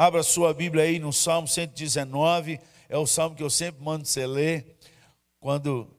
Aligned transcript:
Abra 0.00 0.22
sua 0.22 0.54
Bíblia 0.54 0.84
aí 0.84 0.98
no 0.98 1.12
Salmo 1.12 1.46
119, 1.46 2.58
é 2.88 2.96
o 2.96 3.06
salmo 3.06 3.36
que 3.36 3.42
eu 3.42 3.50
sempre 3.50 3.84
mando 3.84 4.06
você 4.06 4.26
ler. 4.26 4.78
Quando 5.38 5.94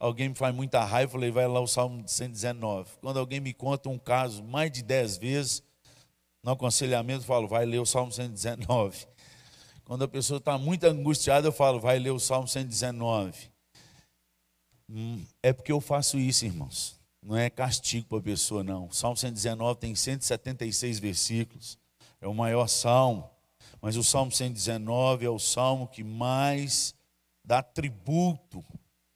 alguém 0.00 0.30
me 0.30 0.34
faz 0.34 0.52
muita 0.52 0.82
raiva, 0.82 1.10
eu 1.10 1.12
falei, 1.12 1.30
vai 1.30 1.46
lá 1.46 1.60
o 1.60 1.66
Salmo 1.68 2.02
119. 2.08 2.90
Quando 3.00 3.20
alguém 3.20 3.38
me 3.38 3.54
conta 3.54 3.88
um 3.88 4.00
caso 4.00 4.42
mais 4.42 4.72
de 4.72 4.82
dez 4.82 5.16
vezes, 5.16 5.62
no 6.42 6.50
aconselhamento, 6.50 7.20
eu 7.20 7.24
falo, 7.24 7.46
vai 7.46 7.64
ler 7.64 7.78
o 7.78 7.86
Salmo 7.86 8.10
119. 8.10 9.06
Quando 9.84 10.02
a 10.02 10.08
pessoa 10.08 10.38
está 10.38 10.58
muito 10.58 10.82
angustiada, 10.82 11.46
eu 11.46 11.52
falo, 11.52 11.78
vai 11.78 12.00
ler 12.00 12.10
o 12.10 12.18
Salmo 12.18 12.48
119. 12.48 13.48
Hum, 14.90 15.24
é 15.40 15.52
porque 15.52 15.70
eu 15.70 15.80
faço 15.80 16.18
isso, 16.18 16.44
irmãos. 16.44 16.96
Não 17.22 17.36
é 17.36 17.48
castigo 17.48 18.08
para 18.08 18.18
a 18.18 18.22
pessoa, 18.22 18.64
não. 18.64 18.88
O 18.88 18.92
Salmo 18.92 19.16
119 19.16 19.78
tem 19.78 19.94
176 19.94 20.98
versículos. 20.98 21.78
É 22.20 22.26
o 22.26 22.34
maior 22.34 22.66
salmo. 22.66 23.35
Mas 23.86 23.96
o 23.96 24.02
Salmo 24.02 24.32
119 24.32 25.26
é 25.26 25.30
o 25.30 25.38
salmo 25.38 25.86
que 25.86 26.02
mais 26.02 26.92
dá 27.44 27.62
tributo 27.62 28.64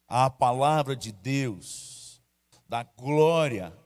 à 0.07 0.29
palavra 0.29 0.95
de 0.95 1.11
Deus, 1.11 2.21
dá 2.69 2.81
glória 2.81 3.77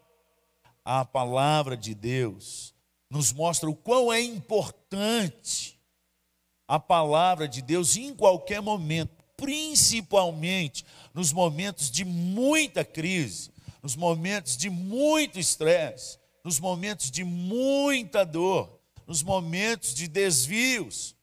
à 0.85 1.03
palavra 1.03 1.75
de 1.75 1.95
Deus, 1.95 2.71
nos 3.09 3.33
mostra 3.33 3.67
o 3.67 3.75
quão 3.75 4.13
é 4.13 4.21
importante 4.21 5.81
a 6.67 6.79
palavra 6.79 7.47
de 7.47 7.63
Deus 7.63 7.97
em 7.97 8.13
qualquer 8.13 8.61
momento, 8.61 9.23
principalmente 9.35 10.85
nos 11.15 11.33
momentos 11.33 11.89
de 11.89 12.05
muita 12.05 12.85
crise, 12.85 13.49
nos 13.81 13.95
momentos 13.95 14.55
de 14.55 14.69
muito 14.69 15.39
estresse, 15.39 16.19
nos 16.43 16.59
momentos 16.59 17.09
de 17.09 17.23
muita 17.23 18.23
dor, 18.23 18.74
nos 19.05 19.23
momentos 19.23 19.93
de 19.93 20.07
desvios. 20.07 21.15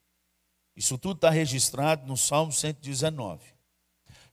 Isso 0.77 0.97
tudo 0.97 1.17
está 1.17 1.31
registrado 1.31 2.07
no 2.07 2.17
Salmo 2.17 2.53
119. 2.53 3.45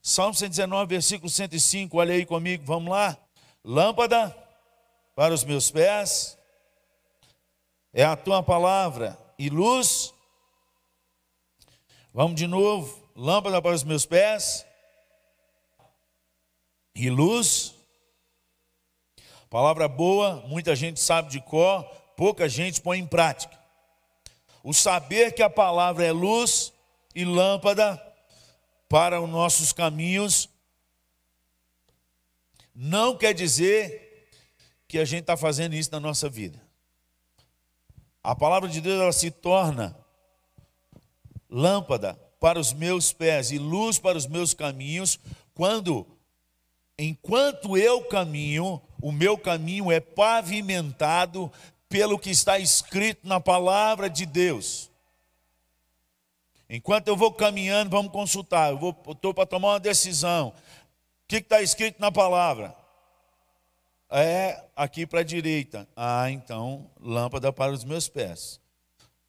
Salmo 0.02 0.34
119, 0.34 0.88
versículo 0.88 1.30
105, 1.30 1.98
olha 1.98 2.14
aí 2.14 2.26
comigo, 2.26 2.64
vamos 2.66 2.90
lá. 2.90 3.18
Lâmpada 3.64 4.36
para 5.16 5.34
os 5.34 5.44
meus 5.44 5.70
pés 5.70 6.38
é 7.92 8.04
a 8.04 8.16
tua 8.16 8.42
palavra 8.42 9.18
e 9.38 9.50
luz 9.50 10.14
Vamos 12.14 12.36
de 12.36 12.48
novo. 12.48 13.08
Lâmpada 13.16 13.62
para 13.62 13.76
os 13.76 13.84
meus 13.84 14.06
pés 14.06 14.66
e 16.96 17.10
luz. 17.10 17.76
Palavra 19.50 19.88
boa, 19.88 20.44
muita 20.48 20.76
gente 20.76 21.00
sabe 21.00 21.30
de 21.30 21.40
cor, 21.40 21.90
pouca 22.20 22.50
gente 22.50 22.82
põe 22.82 23.00
em 23.00 23.08
prática. 23.08 23.58
O 24.62 24.74
saber 24.74 25.32
que 25.32 25.42
a 25.42 25.50
palavra 25.50 26.04
é 26.06 26.12
luz 26.12 26.74
e 27.16 27.24
lâmpada 27.24 27.98
para 28.90 29.22
os 29.22 29.30
nossos 29.30 29.72
caminhos 29.72 30.50
não 32.76 33.16
quer 33.16 33.34
dizer 33.34 34.28
que 34.86 35.00
a 35.00 35.06
gente 35.06 35.22
está 35.22 35.38
fazendo 35.38 35.76
isso 35.76 35.94
na 35.94 36.00
nossa 36.02 36.28
vida. 36.28 36.62
A 38.22 38.36
palavra 38.36 38.68
de 38.68 38.82
Deus 38.82 39.00
ela 39.02 39.14
se 39.14 39.32
torna 39.32 39.98
lâmpada 41.50 42.20
para 42.38 42.60
os 42.60 42.74
meus 42.74 43.14
pés 43.14 43.50
e 43.50 43.58
luz 43.58 43.98
para 43.98 44.18
os 44.18 44.28
meus 44.28 44.54
caminhos, 44.54 45.18
quando, 45.54 46.06
enquanto 46.98 47.78
eu 47.78 48.04
caminho, 48.04 48.82
o 49.02 49.10
meu 49.10 49.38
caminho 49.38 49.90
é 49.90 50.02
pavimentado 50.02 51.50
pelo 51.90 52.18
que 52.18 52.30
está 52.30 52.58
escrito 52.58 53.28
na 53.28 53.42
palavra 53.42 54.10
de 54.10 54.26
Deus. 54.26 54.90
Enquanto 56.70 57.08
eu 57.08 57.18
vou 57.18 57.34
caminhando, 57.34 57.90
vamos 57.90 58.12
consultar. 58.12 58.72
Eu 58.72 58.96
estou 59.10 59.34
para 59.34 59.46
tomar 59.46 59.70
uma 59.70 59.80
decisão. 59.80 60.50
O 60.50 60.54
que 61.28 61.38
está 61.38 61.62
escrito 61.62 62.00
na 62.00 62.12
palavra? 62.12 62.76
É 64.10 64.64
aqui 64.76 65.06
para 65.06 65.20
a 65.20 65.24
direita. 65.24 65.88
Ah, 65.96 66.30
então, 66.32 66.90
lâmpada 67.02 67.52
para 67.52 67.72
os 67.72 67.84
meus 67.84 68.08
pés 68.08 68.62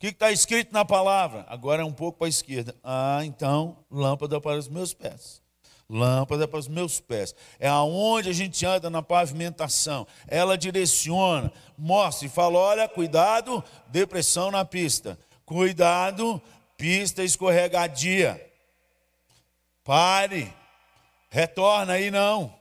que 0.01 0.07
está 0.07 0.33
escrito 0.33 0.73
na 0.73 0.83
palavra? 0.83 1.45
Agora 1.47 1.83
é 1.83 1.85
um 1.85 1.93
pouco 1.93 2.19
para 2.19 2.27
a 2.27 2.31
esquerda. 2.31 2.75
Ah, 2.83 3.21
então, 3.23 3.77
lâmpada 3.91 4.41
para 4.41 4.59
os 4.59 4.67
meus 4.67 4.95
pés. 4.95 5.43
Lâmpada 5.93 6.47
para 6.47 6.61
os 6.61 6.69
meus 6.69 7.01
pés. 7.01 7.35
É 7.59 7.67
aonde 7.67 8.29
a 8.31 8.33
gente 8.33 8.65
anda 8.65 8.89
na 8.89 9.03
pavimentação. 9.03 10.07
Ela 10.29 10.57
direciona, 10.57 11.53
mostra 11.77 12.27
e 12.27 12.31
fala: 12.31 12.57
olha, 12.59 12.89
cuidado, 12.89 13.63
depressão 13.89 14.53
na 14.53 14.65
pista. 14.65 15.19
Cuidado, 15.45 16.41
pista 16.77 17.25
escorregadia. 17.25 18.41
Pare, 19.83 20.55
retorna 21.29 21.95
aí 21.95 22.09
não. 22.09 22.55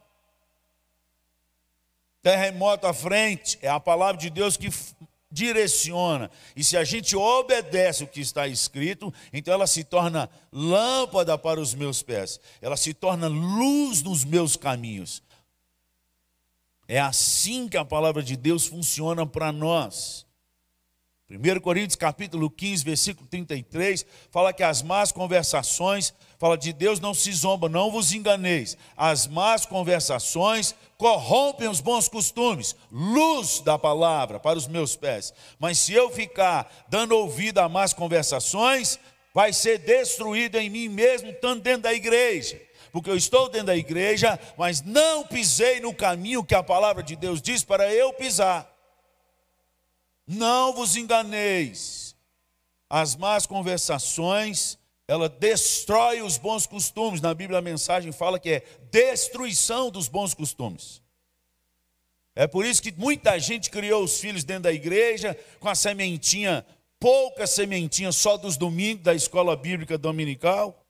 Terremoto 2.23 2.87
à 2.87 2.93
frente, 2.93 3.59
é 3.61 3.69
a 3.69 3.79
palavra 3.79 4.17
de 4.17 4.31
Deus 4.31 4.57
que 4.57 4.69
direciona. 5.31 6.29
E 6.55 6.63
se 6.63 6.75
a 6.75 6.83
gente 6.83 7.15
obedece 7.15 8.03
o 8.03 8.07
que 8.07 8.21
está 8.21 8.47
escrito, 8.47 9.13
então 9.31 9.53
ela 9.53 9.67
se 9.67 9.83
torna 9.83 10.29
lâmpada 10.51 11.37
para 11.37 11.59
os 11.59 11.73
meus 11.73 12.01
pés, 12.01 12.39
ela 12.61 12.75
se 12.75 12.93
torna 12.93 13.27
luz 13.27 14.01
nos 14.01 14.23
meus 14.25 14.55
caminhos. 14.55 15.21
É 16.87 16.99
assim 16.99 17.69
que 17.69 17.77
a 17.77 17.85
palavra 17.85 18.23
de 18.23 18.35
Deus 18.35 18.65
funciona 18.65 19.25
para 19.25 19.51
nós. 19.51 20.25
1 21.29 21.59
Coríntios 21.59 21.95
capítulo 21.95 22.49
15, 22.49 22.83
versículo 22.83 23.27
33, 23.27 24.03
fala 24.31 24.51
que 24.51 24.63
as 24.63 24.81
más 24.81 25.11
conversações, 25.11 26.11
fala 26.39 26.57
de 26.57 26.71
Deus 26.71 27.01
não 27.01 27.13
se 27.13 27.31
zomba, 27.33 27.67
não 27.67 27.91
vos 27.91 28.13
enganeis. 28.13 28.77
As 28.95 29.27
más 29.27 29.65
conversações 29.65 30.73
corrompem 30.97 31.67
os 31.67 31.81
bons 31.81 32.07
costumes, 32.07 32.75
luz 32.89 33.59
da 33.59 33.77
palavra 33.77 34.39
para 34.39 34.57
os 34.57 34.65
meus 34.65 34.95
pés. 34.95 35.33
Mas 35.59 35.77
se 35.77 35.93
eu 35.93 36.09
ficar 36.09 36.85
dando 36.87 37.11
ouvido 37.11 37.59
a 37.59 37.67
más 37.67 37.93
conversações, 37.93 38.97
vai 39.33 39.51
ser 39.51 39.79
destruído 39.79 40.55
em 40.55 40.69
mim 40.69 40.87
mesmo, 40.87 41.29
estando 41.29 41.61
dentro 41.61 41.83
da 41.83 41.93
igreja. 41.93 42.59
Porque 42.91 43.09
eu 43.09 43.17
estou 43.17 43.49
dentro 43.49 43.67
da 43.67 43.75
igreja, 43.75 44.39
mas 44.57 44.81
não 44.81 45.25
pisei 45.25 45.81
no 45.81 45.93
caminho 45.93 46.43
que 46.43 46.55
a 46.55 46.63
palavra 46.63 47.03
de 47.03 47.17
Deus 47.17 47.41
diz 47.41 47.63
para 47.65 47.93
eu 47.93 48.13
pisar. 48.13 48.73
Não 50.25 50.73
vos 50.73 50.95
enganeis. 50.95 52.15
As 52.89 53.15
más 53.15 53.45
conversações, 53.45 54.79
ela 55.09 55.27
destrói 55.27 56.21
os 56.21 56.37
bons 56.37 56.67
costumes. 56.67 57.19
Na 57.19 57.33
Bíblia 57.33 57.57
a 57.57 57.63
mensagem 57.63 58.11
fala 58.11 58.39
que 58.39 58.49
é 58.49 58.63
destruição 58.91 59.89
dos 59.89 60.07
bons 60.07 60.35
costumes. 60.35 61.01
É 62.35 62.45
por 62.45 62.63
isso 62.63 62.79
que 62.79 62.91
muita 62.91 63.39
gente 63.39 63.71
criou 63.71 64.03
os 64.03 64.19
filhos 64.19 64.43
dentro 64.43 64.63
da 64.63 64.71
igreja 64.71 65.35
com 65.59 65.67
a 65.67 65.73
sementinha, 65.73 66.63
pouca 66.99 67.47
sementinha 67.47 68.11
só 68.11 68.37
dos 68.37 68.55
domingos 68.55 69.03
da 69.03 69.15
escola 69.15 69.55
bíblica 69.55 69.97
dominical, 69.97 70.85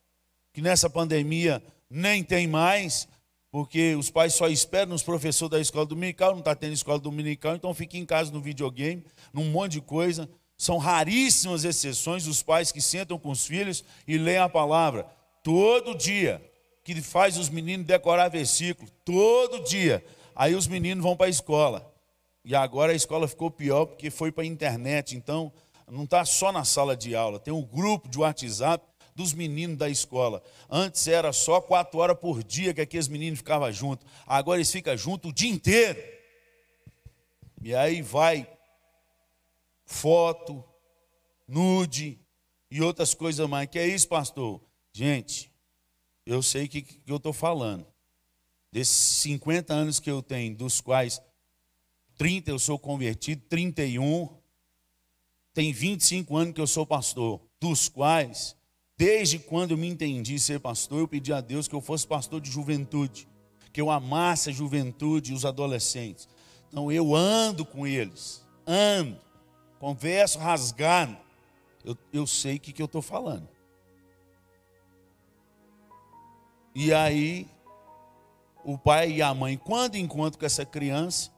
que 0.54 0.62
nessa 0.62 0.90
pandemia 0.90 1.64
nem 1.90 2.22
tem 2.22 2.46
mais, 2.46 3.08
porque 3.50 3.96
os 3.96 4.12
pais 4.12 4.36
só 4.36 4.50
esperam 4.50 4.94
os 4.94 5.02
professores 5.02 5.52
da 5.52 5.62
escola 5.62 5.86
dominical, 5.86 6.32
não 6.32 6.40
está 6.40 6.54
tendo 6.54 6.74
escola 6.74 7.00
dominical, 7.00 7.56
então 7.56 7.74
fica 7.74 7.98
em 7.98 8.06
casa 8.06 8.34
no 8.34 8.42
videogame, 8.42 9.02
num 9.32 9.50
monte 9.50 9.72
de 9.74 9.82
coisa. 9.82 10.30
São 10.60 10.78
raríssimas 10.78 11.64
exceções 11.64 12.28
os 12.28 12.44
pais 12.44 12.70
que 12.70 12.82
sentam 12.82 13.18
com 13.18 13.30
os 13.30 13.46
filhos 13.46 13.82
e 14.06 14.18
leem 14.18 14.40
a 14.40 14.50
palavra 14.50 15.08
todo 15.42 15.96
dia, 15.96 16.44
que 16.84 17.02
faz 17.02 17.38
os 17.38 17.48
meninos 17.48 17.88
decorar 17.88 18.28
versículo 18.28 18.92
todo 19.06 19.64
dia. 19.64 20.04
Aí 20.36 20.54
os 20.54 20.68
meninos 20.68 21.02
vão 21.02 21.16
para 21.16 21.28
a 21.28 21.30
escola. 21.30 21.90
E 22.44 22.54
agora 22.54 22.92
a 22.92 22.96
escola 22.96 23.26
ficou 23.26 23.50
pior 23.50 23.86
porque 23.86 24.10
foi 24.10 24.34
para 24.34 24.44
a 24.44 24.48
internet, 24.48 25.16
então 25.16 25.50
não 25.90 26.04
está 26.04 26.26
só 26.26 26.52
na 26.52 26.66
sala 26.66 26.94
de 26.94 27.16
aula, 27.16 27.40
tem 27.40 27.54
um 27.54 27.64
grupo 27.64 28.10
de 28.10 28.20
WhatsApp 28.20 28.86
dos 29.16 29.32
meninos 29.32 29.78
da 29.78 29.88
escola. 29.88 30.44
Antes 30.70 31.08
era 31.08 31.32
só 31.32 31.62
quatro 31.62 32.02
horas 32.02 32.18
por 32.20 32.44
dia 32.44 32.74
que 32.74 32.82
aqueles 32.82 33.08
meninos 33.08 33.40
ficavam 33.40 33.72
juntos. 33.72 34.06
Agora 34.28 34.58
eles 34.58 34.70
ficam 34.70 34.98
juntos 34.98 35.32
o 35.32 35.34
dia 35.34 35.50
inteiro. 35.50 36.04
E 37.64 37.74
aí 37.74 38.02
vai 38.02 38.46
foto, 39.90 40.64
nude 41.48 42.20
e 42.70 42.82
outras 42.82 43.14
coisas 43.14 43.48
mais. 43.50 43.70
Que 43.70 43.80
é 43.80 43.88
isso, 43.88 44.08
pastor? 44.08 44.62
Gente, 44.94 45.52
eu 46.26 46.42
sei 46.44 46.66
o 46.66 46.70
que, 46.70 46.82
que 46.82 47.02
eu 47.08 47.18
estou 47.18 47.34
falando. 47.34 47.86
Desses 48.72 49.22
50 49.22 49.74
anos 49.74 50.00
que 50.00 50.12
eu 50.12 50.22
tenho, 50.22 50.56
dos 50.56 50.80
quais 50.80 51.22
30 52.18 52.52
eu 52.52 52.60
sou 52.60 52.78
convertido, 52.78 53.42
31, 53.50 54.30
tem 55.54 55.74
25 55.74 56.38
anos 56.38 56.54
que 56.54 56.62
eu 56.62 56.68
sou 56.68 56.86
pastor, 56.86 57.42
dos 57.60 57.90
quais 57.90 58.56
Desde 59.00 59.40
quando 59.40 59.72
eu 59.72 59.78
me 59.78 59.88
entendi 59.88 60.38
ser 60.38 60.60
pastor, 60.60 61.00
eu 61.00 61.08
pedi 61.08 61.32
a 61.32 61.40
Deus 61.40 61.70
que 61.70 61.74
eu 61.74 61.80
fosse 61.80 62.06
pastor 62.06 62.42
de 62.42 62.52
juventude, 62.52 63.30
que 63.72 63.80
eu 63.80 63.90
amasse 63.90 64.50
a 64.50 64.52
juventude 64.52 65.32
e 65.32 65.34
os 65.34 65.46
adolescentes. 65.46 66.28
Então 66.68 66.92
eu 66.92 67.16
ando 67.16 67.64
com 67.64 67.88
eles, 67.88 68.44
ando, 68.68 69.18
converso 69.80 70.38
rasgado, 70.38 71.18
eu, 71.84 71.98
eu 72.12 72.28
sei 72.28 72.58
o 72.58 72.60
que, 72.60 72.74
que 72.74 72.82
eu 72.82 72.86
estou 72.86 73.02
falando. 73.02 73.48
E 76.76 76.94
aí, 76.94 77.48
o 78.64 78.78
pai 78.78 79.14
e 79.14 79.22
a 79.22 79.34
mãe, 79.34 79.58
quando 79.58 79.96
encontram 79.96 80.40
com 80.40 80.46
essa 80.46 80.66
criança, 80.66 81.32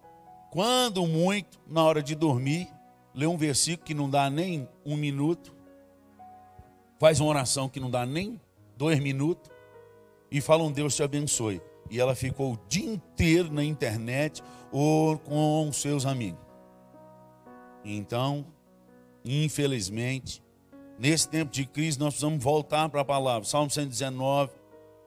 quando 0.50 1.06
muito, 1.08 1.60
na 1.68 1.84
hora 1.84 2.04
de 2.04 2.16
dormir, 2.16 2.68
lê 3.14 3.26
um 3.26 3.38
versículo 3.38 3.86
que 3.86 3.94
não 3.94 4.10
dá 4.10 4.30
nem 4.30 4.68
um 4.86 4.98
minuto, 4.98 5.56
faz 7.00 7.20
uma 7.20 7.30
oração 7.30 7.70
que 7.70 7.80
não 7.80 7.90
dá 7.90 8.06
nem 8.06 8.40
dois 8.76 9.00
minutos, 9.00 9.50
e 10.30 10.42
fala 10.42 10.64
um 10.64 10.72
Deus 10.72 10.96
te 10.96 11.04
abençoe. 11.04 11.62
E 11.90 12.00
ela 12.00 12.16
ficou 12.16 12.54
o 12.54 12.60
dia 12.68 12.90
inteiro 12.90 13.52
na 13.52 13.64
internet 13.64 14.42
ou 14.72 15.18
com 15.18 15.72
seus 15.74 16.06
amigos. 16.06 16.50
Então, 17.83 18.45
infelizmente, 19.25 20.42
nesse 20.98 21.28
tempo 21.28 21.51
de 21.51 21.66
crise, 21.66 22.00
nós 22.00 22.13
precisamos 22.13 22.44
voltar 22.44 22.89
para 22.89 23.01
a 23.01 23.06
palavra. 23.06 23.48
Salmo 23.48 23.69
119, 23.69 24.51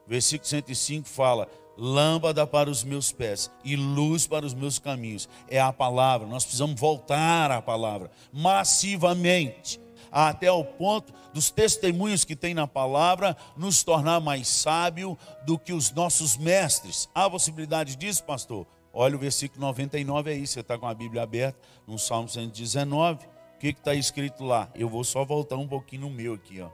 versículo 0.07 0.49
105 0.49 1.09
fala: 1.09 1.49
Lâmpada 1.77 2.47
para 2.47 2.71
os 2.71 2.85
meus 2.85 3.13
pés 3.13 3.51
e 3.65 3.77
luz 3.77 4.27
para 4.27 4.47
os 4.47 4.55
meus 4.55 4.79
caminhos. 4.79 5.29
É 5.49 5.61
a 5.61 5.73
palavra, 5.73 6.27
nós 6.27 6.45
precisamos 6.45 6.79
voltar 6.79 7.51
à 7.51 7.61
palavra 7.61 8.11
massivamente, 8.33 9.81
até 10.11 10.51
o 10.51 10.65
ponto 10.65 11.13
dos 11.33 11.51
testemunhos 11.51 12.25
que 12.25 12.37
tem 12.37 12.55
na 12.55 12.67
palavra 12.69 13.37
nos 13.57 13.83
tornar 13.83 14.21
mais 14.21 14.47
sábio 14.47 15.19
do 15.45 15.59
que 15.59 15.73
os 15.73 15.91
nossos 15.91 16.37
mestres. 16.37 17.09
Há 17.13 17.29
possibilidade 17.29 17.97
disso, 17.97 18.23
pastor? 18.23 18.67
Olha 18.97 19.17
o 19.17 19.19
versículo 19.19 19.61
99 19.61 20.31
aí, 20.31 20.47
você 20.47 20.61
está 20.61 20.79
com 20.79 20.87
a 20.87 20.95
Bíblia 20.95 21.23
aberta, 21.23 21.59
no 21.85 21.99
Salmo 21.99 22.29
119. 22.29 23.27
O 23.27 23.59
que 23.59 23.69
está 23.69 23.93
escrito 23.93 24.45
lá? 24.45 24.71
Eu 24.73 24.89
vou 24.89 25.03
só 25.03 25.25
voltar 25.25 25.57
um 25.57 25.67
pouquinho 25.67 26.03
no 26.03 26.11
meu 26.11 26.35
aqui. 26.35 26.61
Ó. 26.61 26.69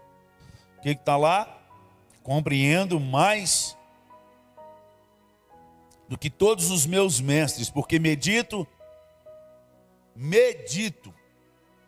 O 0.77 0.83
que 0.83 0.91
está 0.91 1.17
lá? 1.17 1.59
Compreendo 2.23 3.01
mais 3.01 3.75
do 6.07 6.19
que 6.19 6.29
todos 6.29 6.71
os 6.71 6.85
meus 6.85 7.23
mestres, 7.23 7.71
porque 7.71 7.99
medito, 7.99 8.69
medito 10.15 11.15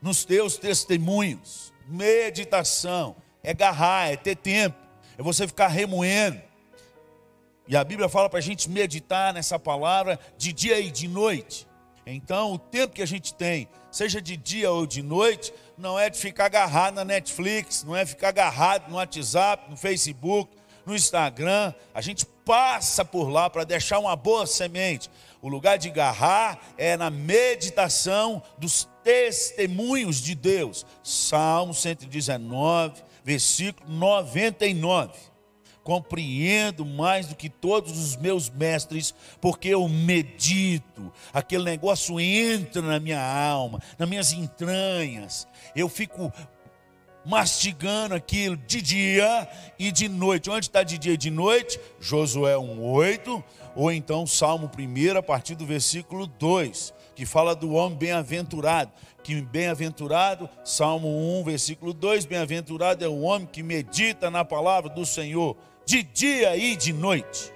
nos 0.01 0.25
teus 0.25 0.57
testemunhos. 0.57 1.75
Meditação 1.87 3.17
é 3.43 3.51
agarrar, 3.51 4.11
é 4.11 4.17
ter 4.17 4.37
tempo, 4.37 4.79
é 5.19 5.23
você 5.23 5.47
ficar 5.47 5.69
remoendo. 5.69 6.41
E 7.73 7.77
a 7.77 7.83
Bíblia 7.83 8.07
fala 8.07 8.29
para 8.29 8.39
a 8.39 8.43
gente 8.43 8.69
meditar 8.69 9.33
nessa 9.33 9.59
palavra 9.59 10.21
de 10.37 10.53
dia 10.53 10.79
e 10.79 10.91
de 10.91 11.09
noite. 11.09 11.67
Então, 12.05 12.53
o 12.53 12.59
tempo 12.59 12.93
que 12.93 13.01
a 13.01 13.07
gente 13.07 13.33
tem, 13.33 13.67
seja 13.91 14.21
de 14.21 14.37
dia 14.37 14.71
ou 14.71 14.87
de 14.87 15.03
noite, 15.03 15.55
não 15.79 15.99
é 15.99 16.11
de 16.11 16.19
ficar 16.19 16.45
agarrado 16.45 16.97
na 16.97 17.03
Netflix, 17.07 17.83
não 17.83 17.97
é 17.97 18.05
ficar 18.05 18.29
agarrado 18.29 18.91
no 18.91 18.97
WhatsApp, 18.97 19.71
no 19.71 19.77
Facebook, 19.79 20.55
no 20.85 20.95
Instagram. 20.95 21.73
A 21.95 22.03
gente 22.03 22.27
passa 22.45 23.07
por 23.07 23.31
lá 23.31 23.49
para 23.49 23.65
deixar 23.65 24.01
uma 24.01 24.17
boa 24.17 24.47
semente. 24.47 25.11
O 25.41 25.49
lugar 25.49 25.79
de 25.79 25.89
agarrar 25.89 26.61
é 26.77 26.95
na 26.95 27.09
meditação 27.09 28.43
dos 28.59 28.87
testemunhos 29.03 30.21
de 30.21 30.35
Deus. 30.35 30.85
Salmo 31.03 31.73
119, 31.73 33.03
versículo 33.25 33.91
99 33.91 35.32
compreendo 35.83 36.85
mais 36.85 37.27
do 37.27 37.35
que 37.35 37.49
todos 37.49 37.99
os 37.99 38.17
meus 38.17 38.49
mestres, 38.49 39.15
porque 39.41 39.69
eu 39.69 39.89
medito, 39.89 41.13
aquele 41.33 41.65
negócio 41.65 42.21
entra 42.21 42.81
na 42.83 43.01
minha 43.01 43.23
alma, 43.23 43.81
nas 43.99 44.09
minhas 44.09 44.33
entranhas, 44.33 45.47
eu 45.75 45.89
fico 45.89 46.33
mastigando 47.25 48.15
aquilo 48.15 48.57
de 48.57 48.83
dia 48.83 49.49
e 49.79 49.93
de 49.93 50.09
noite. 50.09 50.51
Onde 50.51 50.67
está 50.67 50.83
de 50.83 50.99
dia 50.99 51.15
e 51.15 51.17
de 51.17 51.31
noite? 51.31 51.79
Josué 52.01 52.55
1,8, 52.55 53.43
ou 53.75 53.91
então 53.93 54.27
Salmo 54.27 54.71
1, 54.77 55.19
a 55.19 55.23
partir 55.23 55.55
do 55.55 55.65
versículo 55.65 56.27
2, 56.27 56.93
que 57.15 57.25
fala 57.25 57.55
do 57.55 57.73
homem 57.73 57.97
bem-aventurado. 57.97 58.91
Que 59.23 59.41
bem-aventurado, 59.41 60.51
Salmo 60.65 61.09
1, 61.41 61.45
versículo 61.45 61.93
2: 61.93 62.25
bem-aventurado 62.25 63.05
é 63.05 63.09
o 63.09 63.21
homem 63.21 63.47
que 63.47 63.63
medita 63.63 64.29
na 64.29 64.45
palavra 64.45 64.91
do 64.91 65.07
Senhor 65.07 65.57
de 65.85 66.03
dia 66.03 66.57
e 66.57 66.77
de 66.77 66.93
noite. 66.93 67.53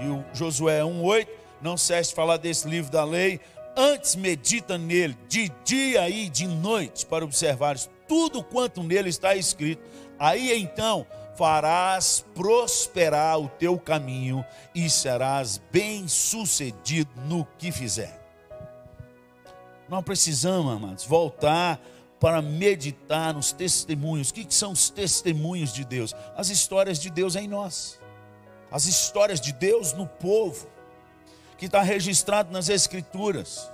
E 0.00 0.06
o 0.08 0.24
Josué 0.32 0.80
1,8 0.80 1.28
não 1.60 1.76
cesse 1.76 2.14
falar 2.14 2.36
desse 2.36 2.68
livro 2.68 2.90
da 2.90 3.04
lei, 3.04 3.40
antes 3.76 4.14
medita 4.14 4.76
nele 4.76 5.16
de 5.28 5.50
dia 5.64 6.08
e 6.08 6.28
de 6.28 6.46
noite, 6.46 7.06
para 7.06 7.24
observar 7.24 7.76
tudo 8.06 8.42
quanto 8.42 8.82
nele 8.82 9.08
está 9.08 9.34
escrito. 9.34 9.82
Aí 10.18 10.52
então 10.60 11.06
farás 11.36 12.24
prosperar 12.34 13.38
o 13.38 13.48
teu 13.48 13.78
caminho 13.78 14.44
e 14.74 14.88
serás 14.88 15.60
bem-sucedido 15.70 17.10
no 17.26 17.44
que 17.58 17.70
fizer. 17.70 18.22
Nós 19.88 20.02
precisamos, 20.02 20.72
amados, 20.72 21.04
voltar 21.04 21.80
para 22.26 22.42
meditar 22.42 23.32
nos 23.32 23.52
testemunhos. 23.52 24.30
O 24.30 24.34
que 24.34 24.52
são 24.52 24.72
os 24.72 24.90
testemunhos 24.90 25.72
de 25.72 25.84
Deus? 25.84 26.12
As 26.36 26.48
histórias 26.48 26.98
de 26.98 27.08
Deus 27.08 27.36
em 27.36 27.46
nós, 27.46 28.00
as 28.68 28.86
histórias 28.86 29.40
de 29.40 29.52
Deus 29.52 29.92
no 29.92 30.08
povo, 30.08 30.66
que 31.56 31.66
está 31.66 31.82
registrado 31.82 32.50
nas 32.50 32.68
Escrituras. 32.68 33.70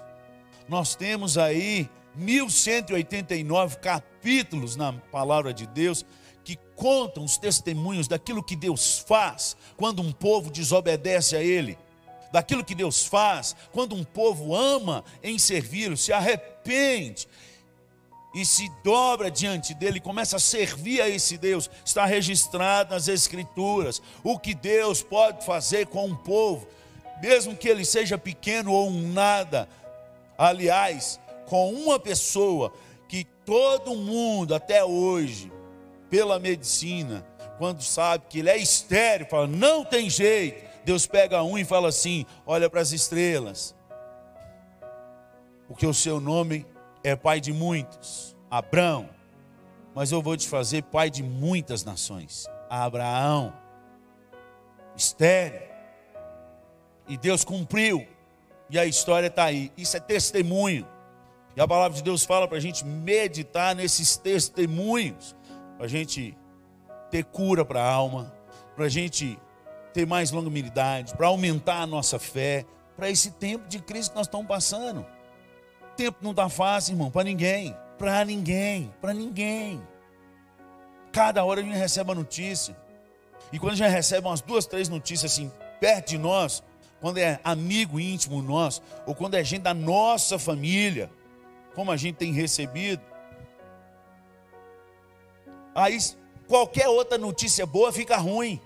Nós 0.69 0.95
temos 0.95 1.39
aí 1.39 1.89
1189 2.15 3.79
capítulos 3.79 4.77
na 4.77 4.93
palavra 4.93 5.55
de 5.55 5.67
Deus 5.67 6.05
que 6.45 6.57
contam 6.77 7.25
os 7.25 7.39
testemunhos 7.39 8.07
daquilo 8.07 8.43
que 8.43 8.55
Deus 8.55 8.99
faz 8.99 9.57
quando 9.79 10.03
um 10.03 10.13
povo 10.13 10.51
desobedece 10.51 11.35
a 11.35 11.43
Ele, 11.43 11.79
daquilo 12.31 12.63
que 12.63 12.75
Deus 12.75 13.07
faz 13.07 13.57
quando 13.73 13.95
um 13.95 14.05
povo 14.05 14.55
ama 14.55 15.03
em 15.23 15.39
servi-lo, 15.39 15.97
se 15.97 16.13
arrepende 16.13 17.27
e 18.35 18.47
se 18.47 18.71
dobra 18.83 19.31
diante 19.31 19.75
dele, 19.75 20.01
começa 20.01 20.37
a 20.37 20.41
servir 20.41 21.03
a 21.03 21.09
esse 21.09 21.37
Deus, 21.37 21.71
está 21.85 22.07
registrado 22.07 22.95
nas 22.95 23.07
Escrituras. 23.07 24.01
O 24.25 24.39
que 24.39 24.55
Deus 24.55 25.03
pode 25.03 25.45
fazer 25.45 25.87
com 25.87 26.07
um 26.07 26.17
povo, 26.17 26.67
mesmo 27.21 27.57
que 27.57 27.69
ele 27.69 27.85
seja 27.85 28.17
pequeno 28.17 28.73
ou 28.73 28.89
um 28.89 29.13
nada. 29.13 29.69
Aliás, 30.39 31.21
com 31.47 31.73
uma 31.73 31.99
pessoa 31.99 32.73
que 33.07 33.25
todo 33.45 33.95
mundo 33.95 34.55
até 34.55 34.83
hoje, 34.83 35.53
pela 36.09 36.39
medicina, 36.39 37.27
quando 37.59 37.83
sabe 37.83 38.25
que 38.31 38.39
ele 38.39 38.49
é 38.49 38.57
estéreo, 38.57 39.27
fala: 39.29 39.47
não 39.47 39.85
tem 39.85 40.09
jeito. 40.09 40.73
Deus 40.85 41.07
pega 41.07 41.43
um 41.43 41.59
e 41.59 41.65
fala 41.65 41.91
assim: 41.91 42.25
olha 42.47 42.71
para 42.71 42.81
as 42.81 42.93
estrelas, 42.93 43.75
porque 45.69 45.87
o 45.87 45.93
seu 45.93 46.19
nome 46.19 46.67
é 47.05 47.17
pai 47.17 47.41
de 47.41 47.53
muitos, 47.53 48.37
Abraão, 48.51 49.09
mas 49.95 50.13
eu 50.13 50.23
vou 50.23 50.37
te 50.37 50.49
fazer 50.49 50.83
pai 50.85 51.11
de 51.11 51.23
muitas 51.23 51.85
nações. 51.85 52.47
Abraão, 52.71 53.53
estéreo, 54.97 55.61
e 57.09 57.17
Deus 57.17 57.45
cumpriu, 57.45 58.07
e 58.71 58.79
a 58.79 58.87
história 58.87 59.27
está 59.27 59.45
aí. 59.45 59.73
Isso 59.77 59.97
é 59.97 60.01
testemunho. 60.01 60.87
E 61.55 61.61
a 61.61 61.69
palavra 61.69 61.95
de 61.95 62.03
Deus 62.03 62.25
fala 62.25 62.49
para 62.49 62.57
a 62.57 62.61
gente 62.61 62.87
meditar 62.87 63.75
nesses 63.75 64.17
testemunhos, 64.17 65.37
para 65.77 65.85
a 65.85 65.89
gente 65.89 66.37
ter 67.11 67.25
cura 67.25 67.65
para 67.65 67.83
a 67.83 67.93
alma, 67.93 68.33
para 68.75 68.87
a 68.87 68.89
gente 68.89 69.39
ter 69.93 70.07
mais 70.07 70.31
longanimidade, 70.31 71.15
para 71.15 71.27
aumentar 71.27 71.83
a 71.83 71.87
nossa 71.87 72.19
fé, 72.19 72.65
para 72.97 73.11
esse 73.11 73.33
tempo 73.33 73.69
de 73.69 73.79
crise 73.81 74.09
que 74.09 74.17
nós 74.17 74.27
estamos 74.27 74.47
passando 74.47 75.05
tempo 75.97 76.19
não 76.23 76.31
está 76.33 76.49
fácil, 76.49 76.93
irmão, 76.93 77.11
para 77.11 77.25
ninguém. 77.25 77.77
Para 77.99 78.25
ninguém, 78.25 78.93
para 79.01 79.15
ninguém. 79.15 79.81
Cada 81.13 81.45
hora 81.45 81.61
a 81.61 81.63
gente 81.63 81.77
recebe 81.77 82.11
uma 82.11 82.17
notícia. 82.17 82.77
E 83.53 83.59
quando 83.59 83.75
a 83.75 83.77
gente 83.77 83.91
recebe 83.91 84.27
umas 84.27 84.41
duas, 84.41 84.67
três 84.67 84.89
notícias 84.89 85.33
assim, 85.33 85.53
perto 85.79 86.09
de 86.09 86.19
nós, 86.19 86.63
quando 87.01 87.19
é 87.19 87.39
amigo 87.45 88.01
íntimo 88.01 88.41
nosso, 88.41 88.83
ou 89.07 89.15
quando 89.15 89.35
é 89.35 89.45
gente 89.45 89.63
da 89.63 89.75
nossa 89.75 90.39
família, 90.39 91.11
como 91.75 91.93
a 91.93 91.97
gente 91.97 92.17
tem 92.17 92.33
recebido, 92.33 93.03
aí 95.75 95.99
qualquer 96.47 96.89
outra 96.89 97.19
notícia 97.19 97.67
boa 97.67 97.93
fica 97.93 98.17
ruim. 98.17 98.61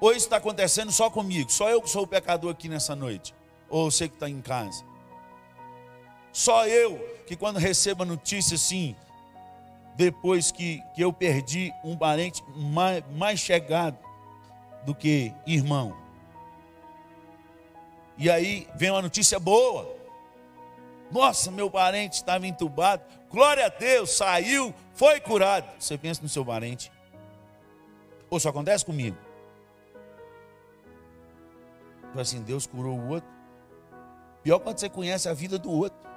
Ou 0.00 0.12
isso 0.12 0.26
está 0.26 0.36
acontecendo 0.36 0.90
só 0.90 1.10
comigo, 1.10 1.52
só 1.52 1.68
eu 1.68 1.82
que 1.82 1.90
sou 1.90 2.02
o 2.02 2.06
pecador 2.06 2.50
aqui 2.50 2.68
nessa 2.68 2.96
noite, 2.96 3.34
ou 3.68 3.90
você 3.90 4.08
que 4.08 4.14
está 4.14 4.28
em 4.28 4.40
casa. 4.40 4.89
Só 6.32 6.66
eu 6.66 6.98
que 7.26 7.36
quando 7.36 7.58
recebo 7.58 8.02
a 8.02 8.06
notícia 8.06 8.54
assim, 8.54 8.96
depois 9.96 10.50
que, 10.50 10.82
que 10.94 11.02
eu 11.02 11.12
perdi 11.12 11.72
um 11.84 11.96
parente 11.96 12.42
mais, 12.56 13.04
mais 13.12 13.40
chegado 13.40 13.98
do 14.84 14.94
que 14.94 15.32
irmão. 15.46 15.96
E 18.16 18.30
aí 18.30 18.68
vem 18.74 18.90
uma 18.90 19.02
notícia 19.02 19.38
boa. 19.38 19.96
Nossa, 21.10 21.50
meu 21.50 21.70
parente 21.70 22.16
estava 22.16 22.46
entubado. 22.46 23.02
Glória 23.30 23.66
a 23.66 23.68
Deus, 23.68 24.10
saiu, 24.10 24.74
foi 24.94 25.20
curado. 25.20 25.68
Você 25.78 25.96
pensa 25.96 26.22
no 26.22 26.28
seu 26.28 26.44
parente? 26.44 26.90
Ou 28.28 28.38
só 28.38 28.50
acontece 28.50 28.84
comigo? 28.84 29.16
Assim, 32.16 32.42
Deus 32.42 32.66
curou 32.66 32.98
o 32.98 33.08
outro. 33.08 33.28
Pior 34.42 34.58
quando 34.58 34.78
você 34.78 34.88
conhece 34.88 35.28
a 35.28 35.34
vida 35.34 35.58
do 35.58 35.70
outro. 35.70 36.09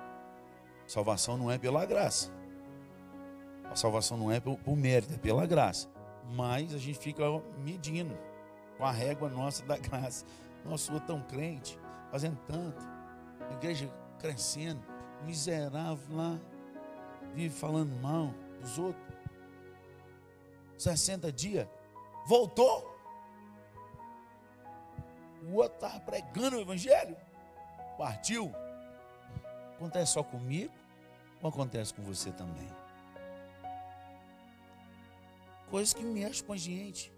Salvação 0.94 1.38
não 1.38 1.50
é 1.50 1.58
pela 1.58 1.88
graça. 1.88 2.32
A 3.64 3.76
salvação 3.76 4.16
não 4.16 4.32
é 4.32 4.40
por, 4.40 4.60
por 4.60 4.78
mérito, 4.78 5.16
é 5.16 5.18
pela 5.18 5.44
graça. 5.48 5.90
Mas 6.36 6.72
a 6.72 6.78
gente 6.78 7.00
fica 7.00 7.24
medindo 7.58 8.16
com 8.78 8.86
a 8.86 8.92
régua 8.92 9.28
nossa 9.28 9.66
da 9.66 9.76
graça. 9.76 10.24
Nossa, 10.64 10.92
sou 10.92 11.00
tão 11.00 11.20
crente, 11.24 11.80
fazendo 12.12 12.38
tanto. 12.46 12.86
A 13.50 13.54
igreja 13.54 13.92
crescendo, 14.20 14.84
miserável 15.26 16.16
lá, 16.16 16.40
vive 17.34 17.56
falando 17.56 18.00
mal 18.00 18.32
dos 18.62 18.78
outros. 18.78 19.04
60 20.78 21.32
dias, 21.32 21.68
voltou. 22.28 22.96
O 25.42 25.56
outro 25.56 25.74
estava 25.74 26.00
pregando 26.02 26.58
o 26.58 26.62
evangelho, 26.62 27.18
partiu. 27.98 28.54
Acontece 29.76 30.14
só 30.14 30.22
comigo 30.22 30.83
ou 31.44 31.50
acontece 31.50 31.94
com 31.94 32.02
você 32.02 32.32
também? 32.32 32.68
Coisas 35.70 35.94
que 35.94 36.04
mexem 36.04 36.46
com 36.46 36.54
a 36.54 36.58
gente. 36.58 37.12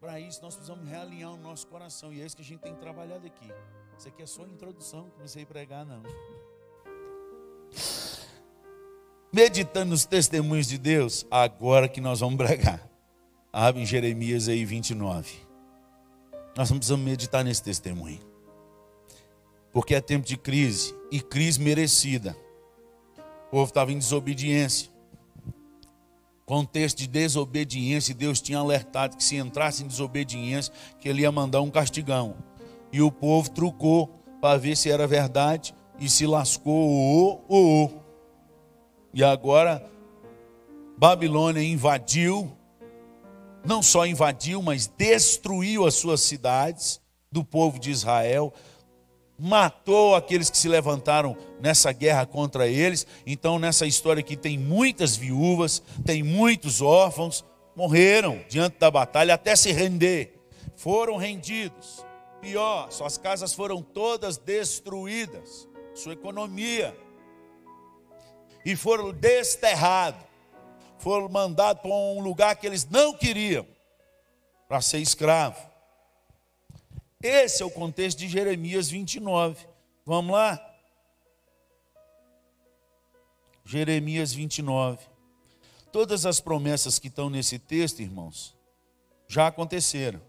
Para 0.00 0.18
isso, 0.18 0.42
nós 0.42 0.54
precisamos 0.54 0.88
realinhar 0.88 1.32
o 1.32 1.36
nosso 1.36 1.66
coração. 1.68 2.12
E 2.12 2.20
é 2.20 2.26
isso 2.26 2.34
que 2.34 2.42
a 2.42 2.44
gente 2.44 2.60
tem 2.60 2.74
trabalhado 2.74 3.26
aqui. 3.26 3.48
Isso 3.96 4.08
aqui 4.08 4.22
é 4.22 4.26
só 4.26 4.44
introdução, 4.44 5.08
comecei 5.10 5.44
a 5.44 5.46
pregar, 5.46 5.86
não. 5.86 6.02
Meditando 9.32 9.90
nos 9.90 10.04
testemunhos 10.04 10.66
de 10.66 10.78
Deus, 10.78 11.26
agora 11.30 11.88
que 11.88 12.00
nós 12.00 12.20
vamos 12.20 12.36
pregar. 12.36 12.88
Abre 13.52 13.82
em 13.82 13.86
Jeremias 13.86 14.48
aí 14.48 14.64
29. 14.64 15.46
Nós 16.56 16.70
precisamos 16.70 17.04
meditar 17.04 17.44
nesse 17.44 17.62
testemunho. 17.62 18.20
Porque 19.72 19.94
é 19.94 20.00
tempo 20.00 20.26
de 20.26 20.36
crise, 20.36 20.94
e 21.10 21.20
crise 21.20 21.60
merecida. 21.60 22.36
O 23.46 23.50
povo 23.50 23.68
estava 23.68 23.92
em 23.92 23.98
desobediência 23.98 24.96
contexto 26.46 26.98
de 26.98 27.08
desobediência, 27.08 28.14
Deus 28.14 28.40
tinha 28.40 28.58
alertado 28.58 29.16
que 29.16 29.24
se 29.24 29.36
entrasse 29.36 29.82
em 29.82 29.86
desobediência, 29.88 30.72
que 31.00 31.08
ele 31.08 31.22
ia 31.22 31.32
mandar 31.32 31.60
um 31.60 31.70
castigão. 31.70 32.36
E 32.92 33.02
o 33.02 33.10
povo 33.10 33.50
trucou 33.50 34.08
para 34.40 34.56
ver 34.56 34.76
se 34.76 34.88
era 34.88 35.08
verdade 35.08 35.74
e 35.98 36.08
se 36.08 36.24
lascou 36.24 36.88
o 36.88 37.42
o, 37.48 37.84
o. 37.84 37.90
E 39.12 39.24
agora 39.24 39.84
Babilônia 40.96 41.62
invadiu, 41.62 42.56
não 43.64 43.82
só 43.82 44.06
invadiu, 44.06 44.62
mas 44.62 44.86
destruiu 44.86 45.84
as 45.84 45.94
suas 45.94 46.20
cidades 46.20 47.00
do 47.30 47.44
povo 47.44 47.80
de 47.80 47.90
Israel, 47.90 48.52
matou 49.38 50.14
aqueles 50.14 50.48
que 50.48 50.56
se 50.56 50.68
levantaram 50.68 51.36
nessa 51.60 51.92
guerra 51.92 52.26
contra 52.26 52.66
eles. 52.66 53.06
Então, 53.26 53.58
nessa 53.58 53.86
história 53.86 54.20
aqui, 54.20 54.36
tem 54.36 54.58
muitas 54.58 55.16
viúvas, 55.16 55.82
tem 56.04 56.22
muitos 56.22 56.80
órfãos, 56.80 57.44
morreram 57.74 58.40
diante 58.48 58.78
da 58.78 58.90
batalha 58.90 59.34
até 59.34 59.54
se 59.54 59.72
render. 59.72 60.40
Foram 60.74 61.16
rendidos. 61.16 62.04
Pior, 62.40 62.90
suas 62.90 63.18
casas 63.18 63.52
foram 63.52 63.82
todas 63.82 64.36
destruídas, 64.36 65.68
sua 65.94 66.12
economia. 66.12 66.96
E 68.64 68.74
foram 68.76 69.12
desterrados. 69.12 70.26
Foram 70.98 71.28
mandados 71.28 71.82
para 71.82 71.90
um 71.90 72.20
lugar 72.20 72.56
que 72.56 72.66
eles 72.66 72.88
não 72.88 73.12
queriam, 73.14 73.66
para 74.66 74.80
ser 74.80 74.98
escravo. 74.98 75.75
Esse 77.26 77.60
é 77.60 77.66
o 77.66 77.70
contexto 77.70 78.18
de 78.18 78.28
Jeremias 78.28 78.88
29. 78.88 79.66
Vamos 80.04 80.30
lá? 80.30 80.64
Jeremias 83.64 84.32
29. 84.32 85.04
Todas 85.90 86.24
as 86.24 86.38
promessas 86.38 87.00
que 87.00 87.08
estão 87.08 87.28
nesse 87.28 87.58
texto, 87.58 87.98
irmãos, 87.98 88.56
já 89.26 89.48
aconteceram. 89.48 90.22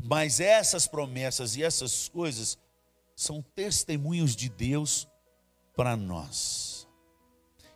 Mas 0.00 0.38
essas 0.38 0.86
promessas 0.86 1.56
e 1.56 1.64
essas 1.64 2.08
coisas 2.08 2.56
são 3.16 3.42
testemunhos 3.42 4.36
de 4.36 4.48
Deus 4.48 5.08
para 5.74 5.96
nós. 5.96 6.86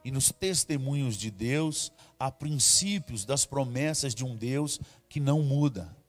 E 0.04 0.10
nos 0.12 0.30
testemunhos 0.30 1.16
de 1.16 1.32
Deus 1.32 1.92
há 2.16 2.30
princípios 2.30 3.24
das 3.24 3.44
promessas 3.44 4.14
de 4.14 4.24
um 4.24 4.36
Deus 4.36 4.78
que 5.08 5.18
não 5.18 5.42
muda. 5.42 6.03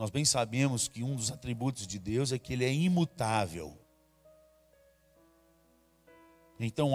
Nós 0.00 0.08
bem 0.08 0.24
sabemos 0.24 0.88
que 0.88 1.04
um 1.04 1.14
dos 1.14 1.30
atributos 1.30 1.86
de 1.86 1.98
Deus 1.98 2.32
é 2.32 2.38
que 2.38 2.54
ele 2.54 2.64
é 2.64 2.72
imutável. 2.72 3.76
Então, 6.58 6.92